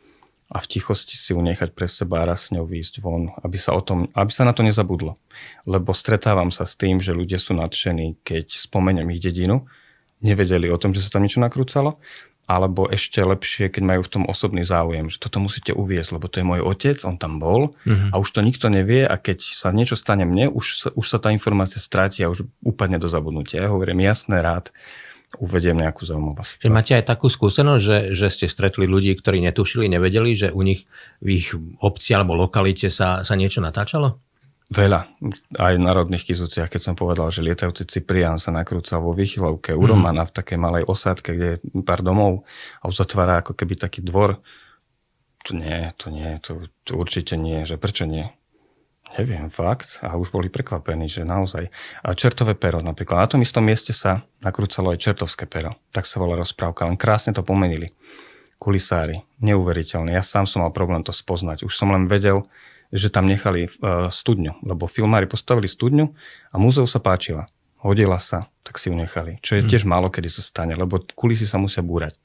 a 0.47 0.63
v 0.63 0.69
tichosti 0.79 1.19
si 1.19 1.35
ju 1.35 1.43
nechať 1.43 1.75
pre 1.75 1.91
seba 1.91 2.23
a 2.23 2.27
raz 2.31 2.47
s 2.47 2.55
ňou 2.55 2.63
výjsť 2.63 3.03
von, 3.03 3.35
aby 3.43 3.59
sa, 3.59 3.75
o 3.75 3.83
tom, 3.83 4.07
aby 4.15 4.31
sa 4.31 4.47
na 4.47 4.55
to 4.55 4.63
nezabudlo. 4.63 5.19
Lebo 5.67 5.91
stretávam 5.91 6.55
sa 6.55 6.63
s 6.63 6.79
tým, 6.79 7.03
že 7.03 7.11
ľudia 7.11 7.35
sú 7.35 7.51
nadšení, 7.51 8.23
keď 8.23 8.55
spomeniem 8.55 9.11
ich 9.11 9.19
dedinu, 9.19 9.67
nevedeli 10.21 10.69
o 10.71 10.77
tom, 10.79 10.93
že 10.93 11.03
sa 11.05 11.17
tam 11.17 11.25
niečo 11.25 11.43
nakrúcalo, 11.43 12.01
alebo 12.47 12.87
ešte 12.87 13.19
lepšie, 13.19 13.67
keď 13.67 13.83
majú 13.83 14.01
v 14.07 14.11
tom 14.11 14.23
osobný 14.23 14.63
záujem, 14.63 15.11
že 15.11 15.19
toto 15.19 15.43
musíte 15.43 15.75
uviezť, 15.75 16.15
lebo 16.15 16.31
to 16.31 16.39
je 16.39 16.47
môj 16.47 16.63
otec, 16.63 16.97
on 17.03 17.19
tam 17.19 17.43
bol 17.43 17.75
mm-hmm. 17.83 18.15
a 18.15 18.23
už 18.23 18.29
to 18.31 18.39
nikto 18.39 18.71
nevie 18.71 19.03
a 19.03 19.19
keď 19.19 19.43
sa 19.43 19.75
niečo 19.75 19.99
stane 19.99 20.23
mne, 20.23 20.47
už 20.55 20.65
sa, 20.65 20.89
už 20.95 21.05
sa 21.05 21.19
tá 21.19 21.35
informácia 21.35 21.83
stráti 21.83 22.23
a 22.23 22.31
už 22.31 22.47
úplne 22.63 22.95
do 22.95 23.11
zabudnutia. 23.11 23.67
Ja 23.67 23.75
hovorím 23.75 23.99
jasné 24.07 24.39
rád, 24.39 24.71
uvediem 25.43 25.75
nejakú 25.75 26.07
zaujímavú 26.07 26.39
situáciu. 26.39 26.71
Máte 26.71 26.95
aj 26.95 27.03
takú 27.03 27.27
skúsenosť, 27.27 27.83
že, 27.83 27.97
že 28.15 28.27
ste 28.31 28.47
stretli 28.47 28.87
ľudí, 28.87 29.11
ktorí 29.19 29.43
netušili, 29.43 29.91
nevedeli, 29.91 30.31
že 30.31 30.47
u 30.55 30.63
nich 30.63 30.87
v 31.19 31.43
ich 31.43 31.51
obci 31.83 32.15
alebo 32.15 32.31
lokalite 32.31 32.87
sa, 32.87 33.27
sa 33.27 33.35
niečo 33.35 33.59
natáčalo? 33.59 34.23
Veľa. 34.67 35.07
Aj 35.55 35.73
v 35.79 35.79
národných 35.79 36.27
kizúciach, 36.27 36.67
keď 36.67 36.91
som 36.91 36.95
povedal, 36.99 37.31
že 37.31 37.39
lietajúci 37.39 37.87
Cyprian 37.87 38.35
sa 38.35 38.51
nakrúcal 38.51 38.99
vo 38.99 39.15
Vychylovke 39.15 39.71
u 39.71 39.79
mhm. 39.79 39.89
Romana 39.95 40.23
v 40.27 40.35
takej 40.35 40.59
malej 40.59 40.83
osádke, 40.83 41.31
kde 41.31 41.47
je 41.55 41.57
pár 41.87 42.03
domov 42.03 42.43
a 42.83 42.91
uzatvára 42.91 43.39
ako 43.39 43.55
keby 43.55 43.79
taký 43.79 44.03
dvor. 44.03 44.43
To 45.47 45.55
nie, 45.55 45.95
to 45.95 46.11
nie, 46.11 46.35
to, 46.43 46.67
to 46.83 46.99
určite 46.99 47.39
nie, 47.39 47.63
že 47.63 47.79
prečo 47.79 48.03
nie? 48.03 48.27
Neviem, 49.15 49.47
fakt. 49.47 50.03
A 50.03 50.19
už 50.19 50.35
boli 50.35 50.51
prekvapení, 50.51 51.07
že 51.07 51.23
naozaj. 51.23 51.71
A 52.03 52.11
čertové 52.11 52.59
pero 52.59 52.83
napríklad. 52.83 53.23
Na 53.23 53.31
tom 53.31 53.39
istom 53.39 53.63
mieste 53.63 53.95
sa 53.95 54.27
nakrúcalo 54.43 54.91
aj 54.91 54.99
čertovské 54.99 55.47
pero. 55.47 55.71
Tak 55.95 56.03
sa 56.03 56.19
volá 56.19 56.35
rozprávka. 56.35 56.83
Len 56.83 56.99
krásne 56.99 57.31
to 57.31 57.39
pomenili. 57.39 57.87
Kulisári. 58.59 59.23
Neuveriteľné. 59.39 60.11
Ja 60.11 60.23
sám 60.27 60.43
som 60.43 60.67
mal 60.67 60.75
problém 60.75 61.07
to 61.07 61.15
spoznať. 61.15 61.63
Už 61.63 61.71
som 61.71 61.95
len 61.95 62.11
vedel, 62.11 62.43
že 62.93 63.11
tam 63.11 63.27
nechali 63.27 63.67
uh, 63.67 64.07
studňu. 64.11 64.63
Lebo 64.63 64.87
filmári 64.87 65.27
postavili 65.27 65.67
studňu 65.67 66.11
a 66.51 66.55
múzeu 66.55 66.87
sa 66.87 67.03
páčila 67.03 67.47
hodila 67.85 68.17
sa, 68.17 68.49
tak 68.65 68.81
si 68.81 68.89
ju 68.89 68.95
nechali. 68.97 69.37
Čo 69.39 69.57
je 69.57 69.61
hm. 69.65 69.69
tiež 69.69 69.83
málo 69.85 70.09
kedy 70.09 70.27
sa 70.27 70.41
stane, 70.41 70.73
lebo 70.73 70.99
kulisy 71.13 71.45
sa 71.45 71.61
musia 71.61 71.85
búrať. 71.85 72.17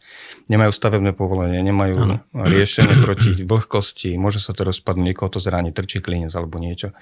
Nemajú 0.48 0.72
stavebné 0.72 1.12
povolenie, 1.12 1.60
nemajú 1.60 1.96
ano. 2.00 2.16
riešenie 2.32 2.98
proti 3.04 3.44
vlhkosti, 3.44 4.16
môže 4.16 4.40
sa 4.40 4.56
to 4.56 4.64
rozpadnúť, 4.64 5.04
niekoho 5.12 5.28
to 5.28 5.38
zráni, 5.38 5.70
trčí 5.70 6.00
klinec 6.00 6.32
alebo 6.32 6.56
niečo. 6.56 6.96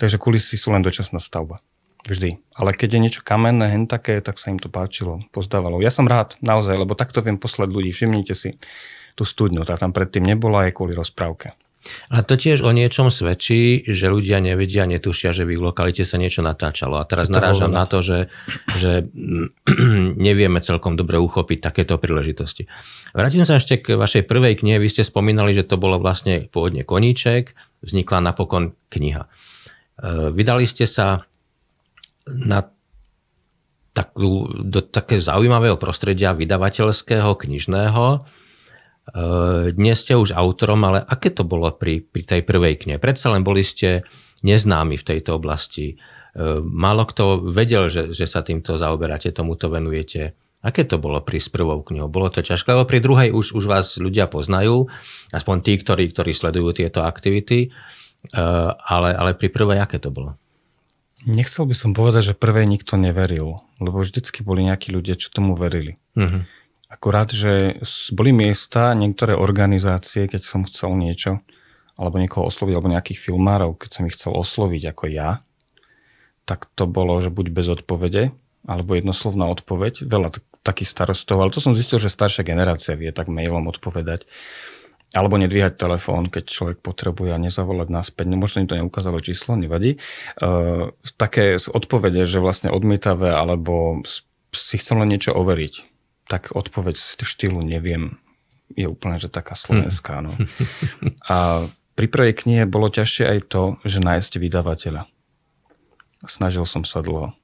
Takže 0.00 0.16
kulisy 0.16 0.56
sú 0.56 0.72
len 0.72 0.80
dočasná 0.80 1.20
stavba. 1.20 1.60
Vždy. 2.08 2.40
Ale 2.56 2.72
keď 2.72 2.96
je 2.96 3.02
niečo 3.04 3.20
kamenné, 3.20 3.76
hen 3.76 3.84
také, 3.84 4.24
tak 4.24 4.40
sa 4.40 4.48
im 4.48 4.56
to 4.56 4.72
páčilo, 4.72 5.20
pozdávalo. 5.36 5.84
Ja 5.84 5.92
som 5.92 6.08
rád, 6.08 6.40
naozaj, 6.40 6.80
lebo 6.80 6.96
takto 6.96 7.20
viem 7.20 7.36
poslať 7.36 7.68
ľudí. 7.68 7.92
Všimnite 7.92 8.32
si 8.32 8.56
tú 9.12 9.28
studňu, 9.28 9.68
tá 9.68 9.76
tam 9.76 9.92
predtým 9.92 10.24
nebola 10.24 10.64
aj 10.64 10.80
kvôli 10.80 10.96
rozprávke. 10.96 11.52
A 12.12 12.20
to 12.20 12.36
tiež 12.36 12.60
o 12.60 12.70
niečom 12.76 13.08
svedčí, 13.08 13.88
že 13.88 14.12
ľudia 14.12 14.36
nevedia, 14.44 14.84
netušia, 14.84 15.32
že 15.32 15.48
v 15.48 15.56
lokalite 15.56 16.04
sa 16.04 16.20
niečo 16.20 16.44
natáčalo. 16.44 17.00
A 17.00 17.08
teraz 17.08 17.32
narážam 17.32 17.72
na 17.72 17.88
to, 17.88 18.04
že, 18.04 18.28
že 18.76 19.08
nevieme 20.28 20.60
celkom 20.60 20.94
dobre 20.94 21.16
uchopiť 21.16 21.58
takéto 21.64 21.96
príležitosti. 21.96 22.68
Vrátim 23.16 23.48
sa 23.48 23.56
ešte 23.56 23.80
k 23.80 23.96
vašej 23.96 24.28
prvej 24.28 24.60
knihe. 24.60 24.76
Vy 24.76 24.92
ste 24.92 25.08
spomínali, 25.08 25.56
že 25.56 25.64
to 25.64 25.80
bolo 25.80 25.96
vlastne 25.96 26.52
pôvodne 26.52 26.84
koníček, 26.84 27.56
vznikla 27.80 28.20
napokon 28.20 28.76
kniha. 28.92 29.24
E, 29.24 29.28
vydali 30.36 30.68
ste 30.68 30.84
sa 30.84 31.24
na 32.28 32.60
takú, 33.96 34.46
do 34.52 34.84
také 34.84 35.18
zaujímavého 35.18 35.80
prostredia 35.80 36.36
vydavateľského, 36.36 37.34
knižného, 37.34 38.22
dnes 39.74 39.96
ste 39.98 40.14
už 40.14 40.38
autorom, 40.38 40.86
ale 40.86 41.02
aké 41.02 41.34
to 41.34 41.42
bolo 41.42 41.70
pri, 41.74 42.04
pri 42.04 42.22
tej 42.22 42.40
prvej 42.46 42.78
knihe? 42.86 42.98
Predsa 43.02 43.34
len 43.34 43.42
boli 43.42 43.66
ste 43.66 44.06
neznámi 44.46 44.96
v 44.96 45.06
tejto 45.06 45.36
oblasti. 45.36 45.98
Eh, 46.30 46.62
málo 46.62 47.02
kto 47.06 47.42
vedel, 47.50 47.90
že, 47.90 48.14
že 48.14 48.26
sa 48.30 48.46
týmto 48.46 48.78
zaoberáte, 48.78 49.34
tomuto 49.34 49.66
venujete. 49.66 50.38
Aké 50.60 50.84
to 50.84 51.00
bolo 51.00 51.24
pri 51.24 51.40
s 51.40 51.48
prvou 51.48 51.80
knihou? 51.80 52.12
Bolo 52.12 52.28
to 52.28 52.44
ťažké, 52.44 52.76
lebo 52.76 52.84
pri 52.84 53.00
druhej 53.00 53.28
už, 53.32 53.56
už 53.56 53.64
vás 53.64 53.96
ľudia 53.96 54.28
poznajú, 54.28 54.92
aspoň 55.32 55.56
tí, 55.64 55.72
ktorí, 55.80 56.12
ktorí 56.12 56.36
sledujú 56.36 56.76
tieto 56.76 57.02
aktivity, 57.02 57.68
eh, 57.68 58.70
ale, 58.76 59.10
ale 59.16 59.34
pri 59.34 59.48
prvej 59.50 59.82
aké 59.82 59.98
to 59.98 60.14
bolo? 60.14 60.36
Nechcel 61.28 61.68
by 61.68 61.76
som 61.76 61.92
povedať, 61.92 62.32
že 62.32 62.34
prvej 62.38 62.64
nikto 62.64 62.96
neveril, 62.96 63.60
lebo 63.76 64.00
vždycky 64.00 64.40
boli 64.40 64.64
nejakí 64.64 64.88
ľudia, 64.88 65.20
čo 65.20 65.28
tomu 65.28 65.52
verili. 65.52 66.00
Uh-huh. 66.16 66.48
Akurát, 66.90 67.30
že 67.30 67.78
boli 68.10 68.34
miesta, 68.34 68.90
niektoré 68.98 69.38
organizácie, 69.38 70.26
keď 70.26 70.42
som 70.42 70.66
chcel 70.66 70.98
niečo, 70.98 71.38
alebo 71.94 72.18
niekoho 72.18 72.50
osloviť, 72.50 72.74
alebo 72.74 72.90
nejakých 72.90 73.30
filmárov, 73.30 73.78
keď 73.78 73.90
som 73.94 74.02
ich 74.10 74.18
chcel 74.18 74.34
osloviť 74.34 74.90
ako 74.90 75.04
ja, 75.06 75.46
tak 76.50 76.66
to 76.74 76.90
bolo, 76.90 77.14
že 77.22 77.30
buď 77.30 77.46
bez 77.54 77.70
odpovede, 77.70 78.34
alebo 78.66 78.98
jednoslovná 78.98 79.46
odpoveď. 79.54 80.02
Veľa 80.02 80.34
t- 80.34 80.42
takých 80.66 80.90
starostov, 80.90 81.38
ale 81.38 81.54
to 81.54 81.62
som 81.62 81.78
zistil, 81.78 82.02
že 82.02 82.10
staršia 82.10 82.42
generácia 82.42 82.98
vie 82.98 83.14
tak 83.14 83.30
mailom 83.30 83.70
odpovedať. 83.70 84.26
Alebo 85.14 85.38
nedvíhať 85.38 85.78
telefón, 85.78 86.26
keď 86.26 86.50
človek 86.50 86.78
potrebuje 86.82 87.34
a 87.34 87.42
nezavolať 87.42 87.86
naspäť. 87.86 88.26
No, 88.30 88.38
možno 88.38 88.62
im 88.62 88.70
to 88.70 88.78
neukázalo 88.78 89.22
číslo, 89.22 89.54
nevadí. 89.54 90.02
Uh, 90.42 90.90
také 91.18 91.54
odpovede, 91.54 92.26
že 92.26 92.42
vlastne 92.42 92.74
odmietavé, 92.74 93.30
alebo 93.30 94.02
si 94.50 94.74
chcel 94.78 95.02
len 95.02 95.10
niečo 95.10 95.34
overiť 95.34 95.89
tak 96.30 96.54
odpoveď 96.54 96.94
z 96.94 97.18
štýlu 97.26 97.58
neviem 97.66 98.22
je 98.78 98.86
úplne, 98.86 99.18
že 99.18 99.26
taká 99.26 99.58
slovenská. 99.58 100.22
No. 100.22 100.30
A 101.26 101.66
pri 101.98 102.06
prvej 102.06 102.38
knihe 102.38 102.62
bolo 102.70 102.86
ťažšie 102.86 103.26
aj 103.26 103.38
to, 103.50 103.62
že 103.82 103.98
nájsť 103.98 104.38
vydavateľa. 104.38 105.10
Snažil 106.30 106.62
som 106.70 106.86
sa 106.86 107.02
dlho. 107.02 107.34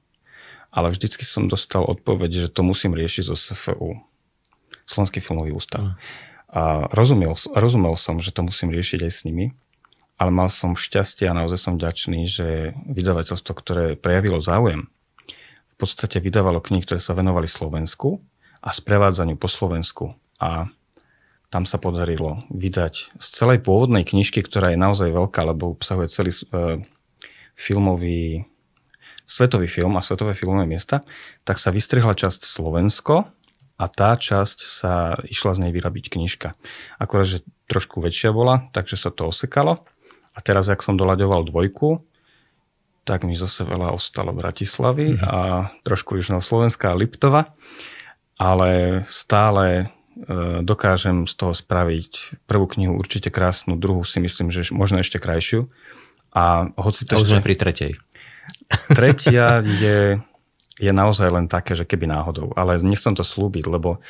Ale 0.71 0.87
vždycky 0.87 1.27
som 1.27 1.51
dostal 1.51 1.83
odpoveď, 1.83 2.47
že 2.47 2.53
to 2.53 2.63
musím 2.63 2.95
riešiť 2.95 3.27
zo 3.27 3.35
SFU. 3.35 3.99
Slovenský 4.87 5.19
filmový 5.19 5.51
ústav. 5.51 5.83
Mm. 5.83 5.95
A 6.47 6.87
rozumel, 6.95 7.35
rozumel 7.35 7.99
som, 7.99 8.23
že 8.23 8.31
to 8.31 8.47
musím 8.47 8.71
riešiť 8.71 9.03
aj 9.03 9.11
s 9.11 9.21
nimi, 9.27 9.51
ale 10.15 10.31
mal 10.31 10.47
som 10.47 10.79
šťastie 10.79 11.27
a 11.27 11.35
naozaj 11.35 11.59
som 11.59 11.75
ďačný, 11.75 12.23
že 12.23 12.71
vydavateľstvo, 12.87 13.51
ktoré 13.51 13.85
prejavilo 13.99 14.39
záujem, 14.39 14.87
v 15.27 15.75
podstate 15.75 16.23
vydávalo 16.23 16.63
knihy, 16.63 16.87
ktoré 16.87 17.03
sa 17.03 17.13
venovali 17.13 17.51
Slovensku 17.51 18.23
a 18.67 18.69
sprevádzaniu 18.75 19.39
po 19.39 19.47
Slovensku. 19.47 20.11
A 20.43 20.67
tam 21.47 21.63
sa 21.63 21.79
podarilo 21.79 22.43
vydať 22.51 23.15
z 23.15 23.27
celej 23.31 23.63
pôvodnej 23.63 24.03
knižky, 24.03 24.43
ktorá 24.43 24.75
je 24.75 24.83
naozaj 24.83 25.07
veľká, 25.15 25.47
lebo 25.47 25.71
obsahuje 25.71 26.11
celý 26.11 26.35
e, 26.35 26.83
filmový, 27.55 28.43
svetový 29.23 29.71
film 29.71 29.95
a 29.95 30.03
svetové 30.03 30.35
filmové 30.35 30.67
miesta, 30.67 31.07
tak 31.47 31.55
sa 31.63 31.71
vystrihla 31.71 32.11
časť 32.11 32.43
Slovensko 32.43 33.23
a 33.79 33.85
tá 33.87 34.19
časť 34.19 34.57
sa 34.59 35.15
išla 35.23 35.55
z 35.55 35.59
nej 35.63 35.71
vyrobiť 35.71 36.11
knižka. 36.11 36.51
Akorát, 36.99 37.31
že 37.31 37.47
trošku 37.71 38.03
väčšia 38.03 38.35
bola, 38.35 38.67
takže 38.75 38.99
sa 38.99 39.09
to 39.15 39.31
osekalo. 39.31 39.79
A 40.35 40.39
teraz, 40.43 40.67
ak 40.67 40.83
som 40.83 40.99
doľaďoval 40.99 41.47
dvojku, 41.47 42.03
tak 43.07 43.23
mi 43.23 43.39
zase 43.39 43.63
veľa 43.63 43.95
ostalo 43.95 44.35
Bratislavy 44.35 45.15
mm-hmm. 45.15 45.23
a 45.31 45.71
trošku 45.87 46.19
Južného 46.19 46.43
Slovenska 46.43 46.91
a 46.91 46.99
Liptova 46.99 47.47
ale 48.37 49.03
stále 49.09 49.91
dokážem 50.65 51.29
z 51.29 51.33
toho 51.37 51.53
spraviť 51.53 52.41
prvú 52.49 52.65
knihu 52.65 52.97
určite 52.97 53.29
krásnu, 53.29 53.77
druhú 53.77 54.01
si 54.01 54.17
myslím, 54.17 54.49
že 54.49 54.65
možno 54.73 55.01
ešte 55.01 55.21
krajšiu. 55.21 55.69
A 56.33 56.69
hoci 56.77 57.05
to 57.05 57.21
ešte... 57.21 57.41
pri 57.41 57.55
tretej. 57.57 57.91
Tretia 58.89 59.61
je, 59.61 60.21
je 60.77 60.91
naozaj 60.93 61.29
len 61.29 61.45
také, 61.49 61.73
že 61.73 61.85
keby 61.85 62.09
náhodou. 62.09 62.53
Ale 62.57 62.77
nechcem 62.81 63.13
to 63.13 63.25
slúbiť, 63.25 63.65
lebo 63.69 64.01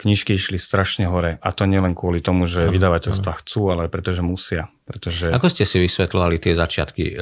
knižky 0.00 0.32
išli 0.32 0.56
strašne 0.56 1.04
hore. 1.12 1.36
A 1.44 1.48
to 1.52 1.68
nielen 1.68 1.92
kvôli 1.92 2.24
tomu, 2.24 2.48
že 2.48 2.64
no, 2.68 2.72
vydavateľstva 2.72 3.32
no. 3.36 3.38
chcú, 3.44 3.60
ale 3.68 3.92
pretože 3.92 4.24
musia. 4.24 4.72
Pretože... 4.88 5.28
Ako 5.28 5.52
ste 5.52 5.68
si 5.68 5.76
vysvetľovali 5.76 6.40
tie 6.40 6.56
začiatky? 6.56 7.04
E, 7.04 7.14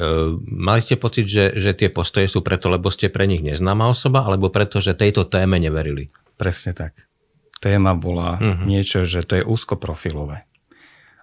mali 0.47 0.79
ste 0.79 0.95
pocit, 0.95 1.27
že, 1.27 1.59
že 1.59 1.75
tie 1.75 1.91
postoje 1.91 2.31
sú 2.31 2.39
preto, 2.39 2.71
lebo 2.71 2.87
ste 2.87 3.11
pre 3.11 3.27
nich 3.27 3.43
neznáma 3.43 3.91
osoba, 3.91 4.23
alebo 4.23 4.47
preto, 4.47 4.79
že 4.79 4.95
tejto 4.95 5.27
téme 5.27 5.59
neverili? 5.59 6.07
Presne 6.39 6.71
tak. 6.71 6.95
Téma 7.59 7.91
bola 7.99 8.39
uh-huh. 8.39 8.63
niečo, 8.63 9.03
že 9.03 9.27
to 9.27 9.35
je 9.35 9.43
úzkoprofilové. 9.43 10.47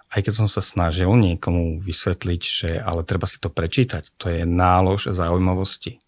Aj 0.07 0.19
keď 0.21 0.45
som 0.45 0.47
sa 0.47 0.61
snažil 0.61 1.09
niekomu 1.09 1.81
vysvetliť, 1.81 2.41
že 2.45 2.69
ale 2.77 3.01
treba 3.01 3.25
si 3.25 3.41
to 3.41 3.49
prečítať, 3.49 4.13
to 4.15 4.29
je 4.29 4.45
nálož 4.45 5.09
zaujímavosti. 5.11 5.99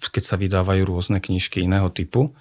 Keď 0.00 0.24
sa 0.24 0.40
vydávajú 0.40 0.82
rôzne 0.88 1.20
knižky 1.20 1.62
iného 1.62 1.92
typu, 1.92 2.32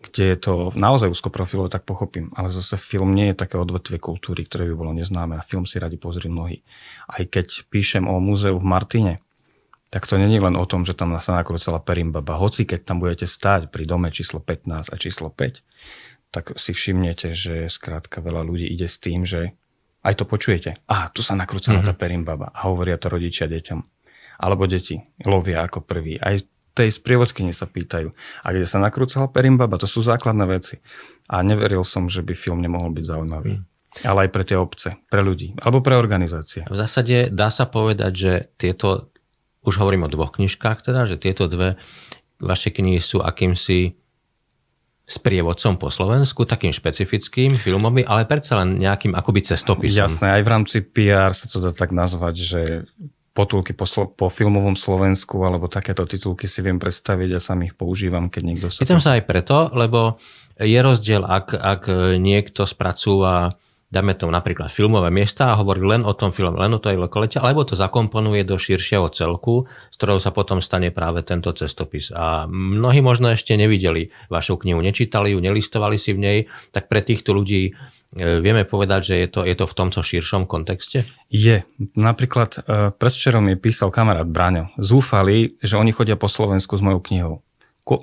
kde 0.00 0.32
je 0.32 0.38
to 0.38 0.54
naozaj 0.76 1.12
úzkoprofilové, 1.12 1.68
tak 1.72 1.88
pochopím. 1.88 2.32
Ale 2.36 2.52
zase 2.52 2.76
film 2.80 3.12
nie 3.12 3.32
je 3.32 3.40
také 3.40 3.60
odvetvie 3.60 4.00
kultúry, 4.00 4.44
ktoré 4.44 4.68
by 4.72 4.74
bolo 4.76 4.92
neznáme 4.96 5.36
a 5.36 5.44
film 5.44 5.68
si 5.68 5.76
radi 5.76 6.00
pozri 6.00 6.28
mnohí. 6.32 6.64
Aj 7.08 7.20
keď 7.24 7.68
píšem 7.68 8.08
o 8.08 8.16
múzeu 8.20 8.56
v 8.56 8.64
Martine, 8.64 9.20
tak 9.90 10.06
to 10.06 10.14
není 10.16 10.38
len 10.38 10.54
o 10.54 10.64
tom, 10.66 10.86
že 10.86 10.94
tam 10.94 11.18
sa 11.18 11.34
nakrúcala 11.34 11.82
perimbaba. 11.82 12.38
Hoci 12.38 12.62
keď 12.62 12.86
tam 12.86 13.02
budete 13.02 13.26
stáť 13.26 13.74
pri 13.74 13.84
dome 13.84 14.14
číslo 14.14 14.38
15 14.38 14.90
a 14.90 14.96
číslo 14.96 15.34
5, 15.34 16.30
tak 16.30 16.54
si 16.54 16.70
všimnete, 16.70 17.34
že 17.34 17.66
skrátka 17.66 18.22
veľa 18.22 18.46
ľudí 18.46 18.70
ide 18.70 18.86
s 18.86 19.02
tým, 19.02 19.26
že 19.26 19.58
aj 20.06 20.22
to 20.22 20.24
počujete. 20.24 20.78
A 20.86 21.10
tu 21.10 21.20
sa 21.20 21.34
nakrúcala 21.34 21.82
mm-hmm. 21.82 21.90
tá 21.90 21.94
perimbaba 21.98 22.46
a 22.54 22.70
hovoria 22.70 22.96
to 22.96 23.10
rodičia 23.10 23.50
deťom. 23.50 23.82
Alebo 24.40 24.64
deti 24.64 24.96
lovia 25.26 25.66
ako 25.66 25.84
prvý. 25.84 26.16
Aj 26.16 26.38
tej 26.72 26.88
sprievodkyni 26.88 27.52
sa 27.52 27.68
pýtajú. 27.68 28.14
A 28.46 28.46
kde 28.54 28.64
sa 28.64 28.80
nakrúcala 28.80 29.28
perimbaba, 29.28 29.76
to 29.76 29.90
sú 29.90 30.00
základné 30.00 30.46
veci. 30.48 30.80
A 31.28 31.42
neveril 31.42 31.84
som, 31.84 32.06
že 32.06 32.24
by 32.24 32.32
film 32.32 32.62
nemohol 32.62 32.94
byť 32.94 33.04
zaujímavý. 33.04 33.60
Mm. 33.60 33.64
Ale 34.06 34.18
aj 34.26 34.30
pre 34.30 34.44
tie 34.46 34.54
obce, 34.54 34.94
pre 35.10 35.18
ľudí, 35.18 35.58
alebo 35.58 35.82
pre 35.82 35.98
organizácie. 35.98 36.62
V 36.70 36.78
zásade 36.78 37.26
dá 37.34 37.50
sa 37.50 37.66
povedať, 37.66 38.12
že 38.14 38.32
tieto, 38.54 39.09
už 39.64 39.74
hovorím 39.80 40.08
o 40.08 40.12
dvoch 40.12 40.36
knižkách 40.36 40.86
teda, 40.86 41.04
že 41.04 41.20
tieto 41.20 41.48
dve 41.50 41.76
vaše 42.40 42.72
knihy 42.72 43.00
sú 43.00 43.20
akýmsi 43.20 44.00
sprievodcom 45.10 45.74
po 45.74 45.90
Slovensku, 45.90 46.46
takým 46.46 46.70
špecifickým, 46.70 47.58
filmovým, 47.58 48.06
ale 48.06 48.30
predsa 48.30 48.62
len 48.62 48.78
nejakým 48.78 49.18
akoby 49.18 49.42
cestopisom. 49.42 50.06
Jasné, 50.06 50.38
aj 50.38 50.42
v 50.46 50.48
rámci 50.48 50.76
PR 50.86 51.34
sa 51.34 51.50
to 51.50 51.58
dá 51.58 51.74
tak 51.74 51.90
nazvať, 51.90 52.34
že 52.38 52.60
potulky 53.34 53.74
po, 53.74 53.90
slo- 53.90 54.06
po 54.06 54.30
filmovom 54.30 54.78
Slovensku 54.78 55.42
alebo 55.42 55.66
takéto 55.66 56.06
titulky 56.06 56.46
si 56.46 56.62
viem 56.62 56.78
predstaviť 56.78 57.30
a 57.34 57.42
sám 57.42 57.66
ich 57.66 57.74
používam, 57.74 58.30
keď 58.30 58.42
niekto 58.42 58.66
sa... 58.70 58.86
Pýtam 58.86 59.02
sa 59.02 59.18
aj 59.18 59.26
preto, 59.26 59.70
lebo 59.74 60.22
je 60.54 60.78
rozdiel, 60.78 61.26
ak, 61.26 61.58
ak 61.58 61.82
niekto 62.18 62.62
spracúva 62.62 63.50
dáme 63.90 64.14
tomu 64.14 64.30
napríklad 64.30 64.70
filmové 64.70 65.10
miesta 65.10 65.50
a 65.50 65.58
hovorí 65.58 65.82
len 65.82 66.06
o 66.06 66.14
tom 66.14 66.30
filme, 66.30 66.54
len 66.54 66.70
o 66.72 66.80
tej 66.80 66.94
lokalite, 66.94 67.42
alebo 67.42 67.66
to 67.66 67.74
zakomponuje 67.74 68.46
do 68.46 68.54
širšieho 68.54 69.10
celku, 69.10 69.66
z 69.90 69.96
ktorého 69.98 70.22
sa 70.22 70.30
potom 70.30 70.62
stane 70.62 70.94
práve 70.94 71.26
tento 71.26 71.50
cestopis. 71.50 72.14
A 72.14 72.46
mnohí 72.46 73.02
možno 73.02 73.28
ešte 73.28 73.58
nevideli 73.58 74.14
vašu 74.30 74.56
knihu, 74.62 74.78
nečítali 74.78 75.34
ju, 75.34 75.42
nelistovali 75.42 75.98
si 75.98 76.14
v 76.14 76.22
nej, 76.22 76.38
tak 76.70 76.86
pre 76.86 77.02
týchto 77.02 77.34
ľudí 77.34 77.74
E, 78.10 78.42
vieme 78.42 78.66
povedať, 78.66 79.00
že 79.06 79.14
je 79.22 79.28
to, 79.30 79.40
je 79.46 79.54
to 79.54 79.70
v 79.70 79.76
tomto 79.78 80.02
širšom 80.02 80.50
kontexte? 80.50 81.06
Je. 81.30 81.62
Napríklad 81.94 82.50
e, 82.58 82.90
predvčerom 82.90 83.46
mi 83.46 83.54
písal 83.54 83.94
kamarát 83.94 84.26
Braňo. 84.26 84.74
Zúfali, 84.82 85.54
že 85.62 85.78
oni 85.78 85.94
chodia 85.94 86.18
po 86.18 86.26
Slovensku 86.26 86.74
s 86.74 86.82
mojou 86.82 86.98
knihou. 87.06 87.34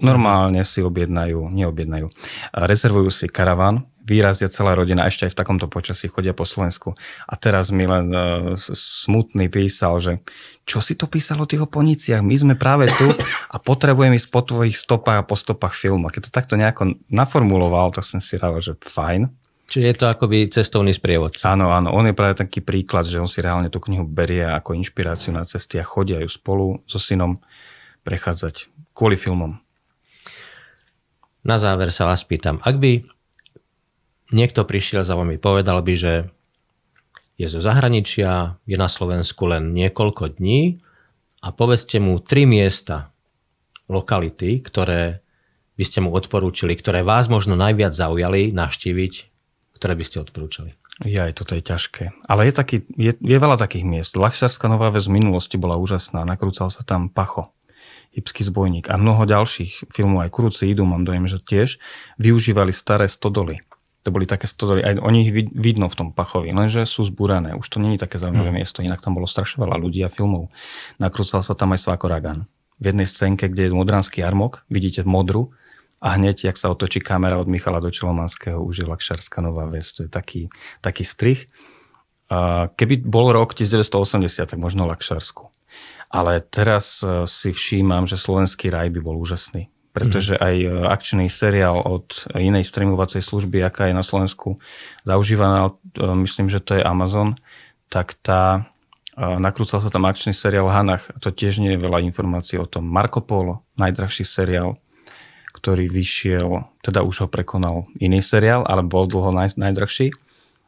Normálne 0.03 0.67
si 0.67 0.83
objednajú, 0.83 1.51
neobjednajú. 1.51 2.11
Rezervujú 2.55 3.07
si 3.11 3.27
karavan, 3.31 3.87
výrazia 4.07 4.47
celá 4.47 4.71
rodina, 4.71 5.03
ešte 5.03 5.27
aj 5.27 5.35
v 5.35 5.39
takomto 5.43 5.67
počasí 5.67 6.07
chodia 6.07 6.31
po 6.31 6.47
Slovensku. 6.47 6.95
A 7.27 7.33
teraz 7.35 7.75
mi 7.75 7.83
len 7.83 8.07
uh, 8.15 8.55
smutný 8.71 9.51
písal, 9.51 9.99
že 9.99 10.23
čo 10.63 10.79
si 10.79 10.95
to 10.95 11.11
písalo 11.11 11.43
o 11.43 11.49
tých 11.49 11.67
oponiciach? 11.67 12.23
My 12.23 12.35
sme 12.39 12.55
práve 12.55 12.87
tu 12.95 13.11
a 13.51 13.59
potrebujem 13.59 14.15
ísť 14.15 14.31
po 14.31 14.41
tvojich 14.47 14.79
stopách 14.79 15.19
a 15.21 15.27
po 15.27 15.35
stopách 15.35 15.75
filmu. 15.75 16.07
Keď 16.07 16.27
to 16.27 16.31
takto 16.31 16.55
nejako 16.55 16.95
naformuloval, 17.11 17.91
tak 17.91 18.07
som 18.07 18.23
si 18.23 18.39
rával, 18.39 18.63
že 18.63 18.79
fajn. 18.79 19.27
Čiže 19.67 19.83
je 19.83 19.95
to 19.99 20.05
akoby 20.07 20.47
cestovný 20.47 20.95
sprievod. 20.95 21.35
Áno, 21.43 21.75
áno. 21.75 21.91
On 21.91 22.07
je 22.07 22.15
práve 22.15 22.39
taký 22.39 22.63
príklad, 22.63 23.03
že 23.03 23.19
on 23.19 23.27
si 23.27 23.43
reálne 23.43 23.67
tú 23.67 23.83
knihu 23.83 24.07
berie 24.07 24.47
ako 24.47 24.71
inšpiráciu 24.79 25.35
na 25.35 25.43
cesty 25.43 25.75
a 25.75 25.83
chodia 25.83 26.23
ju 26.23 26.31
spolu 26.31 26.79
so 26.87 26.95
synom 26.95 27.35
prechádzať 28.07 28.71
kvôli 28.95 29.19
filmom. 29.19 29.59
Na 31.43 31.59
záver 31.59 31.91
sa 31.91 32.07
vás 32.07 32.23
pýtam, 32.23 32.63
ak 32.63 32.75
by 32.79 33.03
niekto 34.33 34.67
prišiel 34.67 35.07
za 35.07 35.15
vami, 35.15 35.39
povedal 35.39 35.79
by, 35.83 35.93
že 35.95 36.13
je 37.37 37.47
zo 37.47 37.61
zahraničia, 37.61 38.57
je 38.65 38.77
na 38.79 38.89
Slovensku 38.89 39.45
len 39.45 39.71
niekoľko 39.71 40.41
dní 40.41 40.81
a 41.45 41.53
povedzte 41.53 42.01
mu 42.01 42.17
tri 42.17 42.49
miesta, 42.49 43.13
lokality, 43.87 44.59
ktoré 44.59 45.21
by 45.77 45.83
ste 45.85 46.01
mu 46.01 46.09
odporúčili, 46.11 46.73
ktoré 46.73 47.05
vás 47.05 47.29
možno 47.29 47.53
najviac 47.53 47.93
zaujali 47.93 48.51
navštíviť 48.51 49.37
ktoré 49.77 49.93
by 49.93 50.03
ste 50.03 50.17
odporúčali? 50.25 50.73
Ja, 51.05 51.29
toto 51.29 51.53
je 51.53 51.61
ťažké. 51.61 52.25
Ale 52.25 52.49
je, 52.49 52.53
taký, 52.57 52.77
je, 52.97 53.13
je 53.13 53.37
veľa 53.37 53.61
takých 53.61 53.85
miest. 53.85 54.17
Lachšarská 54.17 54.65
Nová 54.65 54.89
väz 54.89 55.05
v 55.05 55.21
minulosti 55.21 55.61
bola 55.61 55.77
úžasná. 55.77 56.25
Nakrúcal 56.25 56.73
sa 56.73 56.81
tam 56.81 57.13
Pacho, 57.13 57.53
Ipský 58.17 58.41
zbojník 58.41 58.89
a 58.89 58.97
mnoho 58.97 59.29
ďalších 59.29 59.93
filmov, 59.93 60.25
aj 60.25 60.33
Kuruci 60.33 60.73
idú, 60.73 60.89
mám 60.89 61.05
dojem, 61.05 61.29
že 61.29 61.37
tiež 61.37 61.77
využívali 62.17 62.73
staré 62.73 63.05
stodoly. 63.05 63.61
To 64.07 64.15
boli 64.15 64.23
také 64.23 64.47
stodoly, 64.47 64.79
aj 64.87 65.03
o 65.03 65.11
nich 65.11 65.27
vidno 65.35 65.91
v 65.91 65.97
tom 65.99 66.07
Pachovi, 66.15 66.55
lenže 66.55 66.87
sú 66.87 67.03
zbúrané. 67.03 67.59
Už 67.59 67.67
to 67.67 67.83
není 67.83 67.99
také 67.99 68.15
zaujímavé 68.15 68.55
hmm. 68.55 68.59
miesto, 68.63 68.79
inak 68.79 69.03
tam 69.03 69.19
bolo 69.19 69.27
strašne 69.27 69.59
veľa 69.59 69.75
ľudí 69.75 69.99
a 69.99 70.07
filmov. 70.07 70.47
Nakrúcal 70.95 71.43
sa 71.43 71.59
tam 71.59 71.75
aj 71.75 71.83
Svako 71.83 72.07
Ragan. 72.07 72.47
V 72.79 72.95
jednej 72.95 73.03
scénke, 73.03 73.51
kde 73.51 73.67
je 73.67 73.75
modranský 73.75 74.23
armok, 74.23 74.63
vidíte 74.71 75.03
modru, 75.03 75.51
a 75.97 76.13
hneď, 76.13 76.53
jak 76.53 76.57
sa 76.61 76.69
otočí 76.69 77.01
kamera 77.01 77.41
od 77.41 77.49
Michala 77.49 77.81
do 77.81 77.89
Čelomanského, 77.89 78.61
už 78.61 78.85
je 78.85 78.85
Lakšarská 78.85 79.41
nová 79.41 79.65
vec. 79.65 79.89
To 79.97 80.05
je 80.05 80.09
taký, 80.13 80.45
taký 80.77 81.01
strich. 81.01 81.49
Keby 82.77 83.01
bol 83.01 83.33
rok 83.33 83.57
1980, 83.57 84.45
tak 84.45 84.59
možno 84.61 84.85
Lakšarsku. 84.85 85.49
Ale 86.07 86.39
teraz 86.39 87.03
e, 87.03 87.27
si 87.27 87.51
všímam, 87.51 88.07
že 88.07 88.15
Slovenský 88.15 88.71
raj 88.71 88.87
by 88.95 88.99
bol 89.03 89.19
úžasný. 89.19 89.67
Pretože 89.97 90.37
mhm. 90.37 90.41
aj 90.41 90.55
e, 90.61 90.67
akčný 90.85 91.25
seriál 91.27 91.81
od 91.81 92.29
inej 92.37 92.67
streamovacej 92.69 93.25
služby, 93.25 93.65
aká 93.65 93.89
je 93.89 93.95
na 93.97 94.05
Slovensku 94.05 94.61
zaužívaná, 95.03 95.73
e, 95.97 96.03
myslím, 96.21 96.47
že 96.53 96.61
to 96.61 96.77
je 96.77 96.83
Amazon, 96.85 97.33
tak 97.89 98.13
tá 98.21 98.69
nakrúcal 99.17 99.81
sa 99.81 99.89
tam 99.89 100.05
akčný 100.05 100.29
seriál 100.29 100.69
Hanach. 100.69 101.09
To 101.25 101.33
tiež 101.33 101.57
nie 101.57 101.73
je 101.73 101.81
veľa 101.81 102.05
informácií 102.05 102.61
o 102.61 102.69
tom. 102.69 102.85
Marco 102.85 103.17
Polo, 103.25 103.65
najdrahší 103.73 104.21
seriál 104.21 104.77
ktorý 105.57 105.89
vyšiel, 105.89 106.69
teda 106.85 107.01
už 107.01 107.25
ho 107.25 107.27
prekonal 107.27 107.81
iný 107.97 108.21
seriál, 108.21 108.61
ale 108.69 108.85
bol 108.85 109.09
dlho 109.09 109.33
naj, 109.33 109.57
najdrahší. 109.57 110.13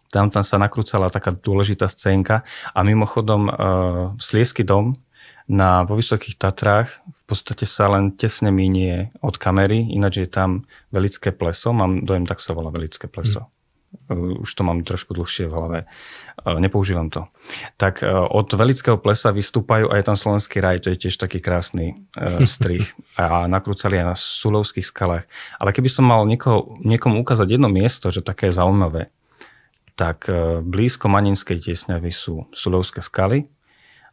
Tam, 0.10 0.34
tam 0.34 0.42
sa 0.42 0.58
nakrúcala 0.58 1.14
taká 1.14 1.30
dôležitá 1.30 1.86
scénka 1.86 2.42
a 2.74 2.80
mimochodom 2.82 3.46
uh, 3.46 3.54
Sliesky 4.18 4.66
dom 4.66 4.98
na, 5.50 5.82
vo 5.82 5.98
Vysokých 5.98 6.38
Tatrách 6.38 7.02
v 7.02 7.24
podstate 7.26 7.66
sa 7.66 7.90
len 7.90 8.14
tesne 8.14 8.54
minie 8.54 9.10
od 9.26 9.42
kamery, 9.42 9.82
ináč 9.90 10.22
je 10.22 10.30
tam 10.30 10.62
Velické 10.94 11.34
pleso, 11.34 11.74
mám 11.74 12.06
dojem, 12.06 12.30
tak 12.30 12.38
sa 12.38 12.54
volá 12.54 12.70
Velické 12.70 13.10
pleso. 13.10 13.50
Uh, 14.06 14.46
už 14.46 14.54
to 14.54 14.62
mám 14.62 14.86
trošku 14.86 15.18
dlhšie 15.18 15.50
v 15.50 15.54
hlave, 15.58 15.80
uh, 15.90 16.62
nepoužívam 16.62 17.10
to. 17.10 17.26
Tak 17.82 18.06
uh, 18.06 18.30
od 18.30 18.54
Velického 18.54 19.02
plesa 19.02 19.34
vystúpajú 19.34 19.90
aj 19.90 20.06
tam 20.06 20.14
Slovenský 20.14 20.62
raj, 20.62 20.86
to 20.86 20.94
je 20.94 21.10
tiež 21.10 21.18
taký 21.18 21.42
krásny 21.42 21.98
strich 22.46 22.86
a 23.18 23.50
nakrúcali 23.50 23.98
aj 23.98 24.06
na 24.06 24.16
Sulovských 24.16 24.86
skalách. 24.86 25.26
Ale 25.58 25.74
keby 25.74 25.90
som 25.90 26.06
mal 26.06 26.30
niekoho, 26.30 26.78
niekomu 26.86 27.26
ukázať 27.26 27.58
jedno 27.58 27.74
miesto, 27.74 28.14
že 28.14 28.22
také 28.22 28.54
je 28.54 28.62
zaujímavé, 28.62 29.10
tak 29.98 30.32
blízko 30.64 31.12
Maninskej 31.12 31.60
tiesňavy 31.60 32.08
sú 32.08 32.48
Sulovské 32.56 33.04
skaly 33.04 33.52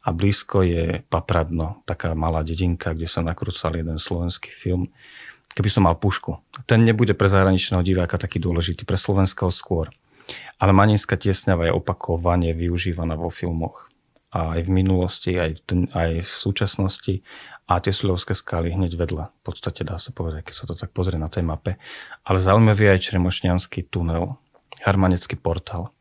a 0.06 0.14
blízko 0.14 0.62
je 0.62 1.02
Papradno, 1.10 1.82
taká 1.82 2.14
malá 2.14 2.46
dedinka, 2.46 2.94
kde 2.94 3.10
sa 3.10 3.26
nakrúcal 3.26 3.74
jeden 3.74 3.98
slovenský 3.98 4.54
film 4.54 4.94
keby 5.56 5.72
som 5.72 5.88
mal 5.88 5.96
pušku. 5.96 6.36
Ten 6.68 6.84
nebude 6.84 7.16
pre 7.16 7.32
zahraničného 7.32 7.80
diváka 7.80 8.20
taký 8.20 8.36
dôležitý, 8.36 8.84
pre 8.84 9.00
slovenského 9.00 9.48
skôr. 9.48 9.88
Ale 10.60 10.76
Maninská 10.76 11.16
tiesňava 11.16 11.72
je 11.72 11.72
opakovane 11.72 12.52
využívaná 12.52 13.16
vo 13.16 13.32
filmoch. 13.32 13.88
A 14.36 14.60
aj 14.60 14.68
v 14.68 14.70
minulosti, 14.84 15.32
aj 15.32 15.64
v, 15.64 15.88
aj 15.96 16.10
v 16.20 16.28
súčasnosti. 16.28 17.14
A 17.64 17.80
tie 17.80 17.88
Sulovské 17.88 18.36
skaly 18.36 18.76
hneď 18.76 19.00
vedľa. 19.00 19.32
V 19.32 19.42
podstate 19.48 19.80
dá 19.80 19.96
sa 19.96 20.12
povedať, 20.12 20.52
keď 20.52 20.54
sa 20.54 20.64
to 20.68 20.74
tak 20.76 20.92
pozrie 20.92 21.16
na 21.16 21.32
tej 21.32 21.48
mape. 21.48 21.80
Ale 22.28 22.36
zaujímavý 22.36 22.84
je 22.84 22.92
aj 22.92 23.04
Čremošňanský 23.08 23.88
tunel 23.88 24.36
Harmanecký 24.84 25.40
portál. 25.40 25.95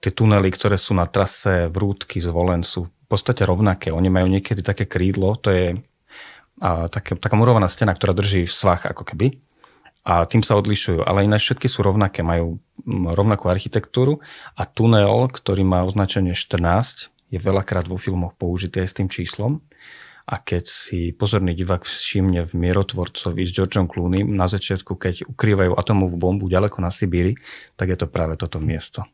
Tie 0.00 0.10
tunely, 0.16 0.48
ktoré 0.48 0.80
sú 0.80 0.96
na 0.96 1.04
trase 1.04 1.68
Vrútky 1.68 2.24
z 2.24 2.32
Volen 2.32 2.64
sú 2.64 2.88
v 2.88 3.06
podstate 3.06 3.44
rovnaké. 3.44 3.92
Oni 3.92 4.08
majú 4.08 4.24
niekedy 4.32 4.64
také 4.64 4.88
krídlo, 4.88 5.36
to 5.36 5.52
je 5.52 5.76
uh, 5.76 6.88
také, 6.88 7.20
taká 7.20 7.36
murovaná 7.36 7.68
stena, 7.68 7.92
ktorá 7.92 8.16
drží 8.16 8.48
svach 8.48 8.88
ako 8.88 9.04
keby 9.04 9.36
a 10.02 10.26
tým 10.26 10.42
sa 10.42 10.58
odlišujú, 10.58 11.06
ale 11.06 11.22
ináč 11.22 11.46
všetky 11.46 11.70
sú 11.70 11.86
rovnaké, 11.86 12.26
majú 12.26 12.58
rovnakú 12.90 13.46
architektúru 13.46 14.18
a 14.58 14.66
tunel, 14.66 15.30
ktorý 15.30 15.62
má 15.62 15.86
označenie 15.86 16.34
14, 16.34 17.14
je 17.30 17.38
veľakrát 17.38 17.86
vo 17.86 17.96
filmoch 17.96 18.34
použitý 18.34 18.82
aj 18.82 18.88
s 18.90 18.96
tým 18.98 19.08
číslom 19.08 19.62
a 20.26 20.42
keď 20.42 20.66
si 20.66 21.14
pozorný 21.14 21.54
divák 21.54 21.86
všimne 21.86 22.50
v 22.50 22.52
Mierotvorcovi 22.54 23.46
s 23.46 23.54
Georgeom 23.54 23.86
Clooney 23.86 24.26
na 24.26 24.50
začiatku, 24.50 24.98
keď 24.98 25.30
ukrývajú 25.30 25.78
atomovú 25.78 26.18
bombu 26.18 26.50
ďaleko 26.50 26.82
na 26.82 26.90
Sibíri, 26.90 27.38
tak 27.78 27.94
je 27.94 27.98
to 27.98 28.10
práve 28.10 28.34
toto 28.34 28.58
miesto. 28.58 29.06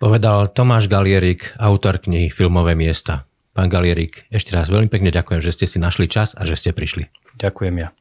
Povedal 0.00 0.48
Tomáš 0.48 0.88
Galierik, 0.88 1.52
autor 1.60 2.00
knihy 2.00 2.32
Filmové 2.32 2.72
miesta. 2.72 3.28
Pán 3.52 3.68
Galierik, 3.68 4.24
ešte 4.32 4.56
raz 4.56 4.72
veľmi 4.72 4.88
pekne 4.88 5.12
ďakujem, 5.12 5.44
že 5.44 5.52
ste 5.52 5.68
si 5.68 5.76
našli 5.76 6.08
čas 6.08 6.32
a 6.40 6.48
že 6.48 6.56
ste 6.56 6.72
prišli. 6.72 7.12
Ďakujem 7.36 7.84
ja. 7.84 7.92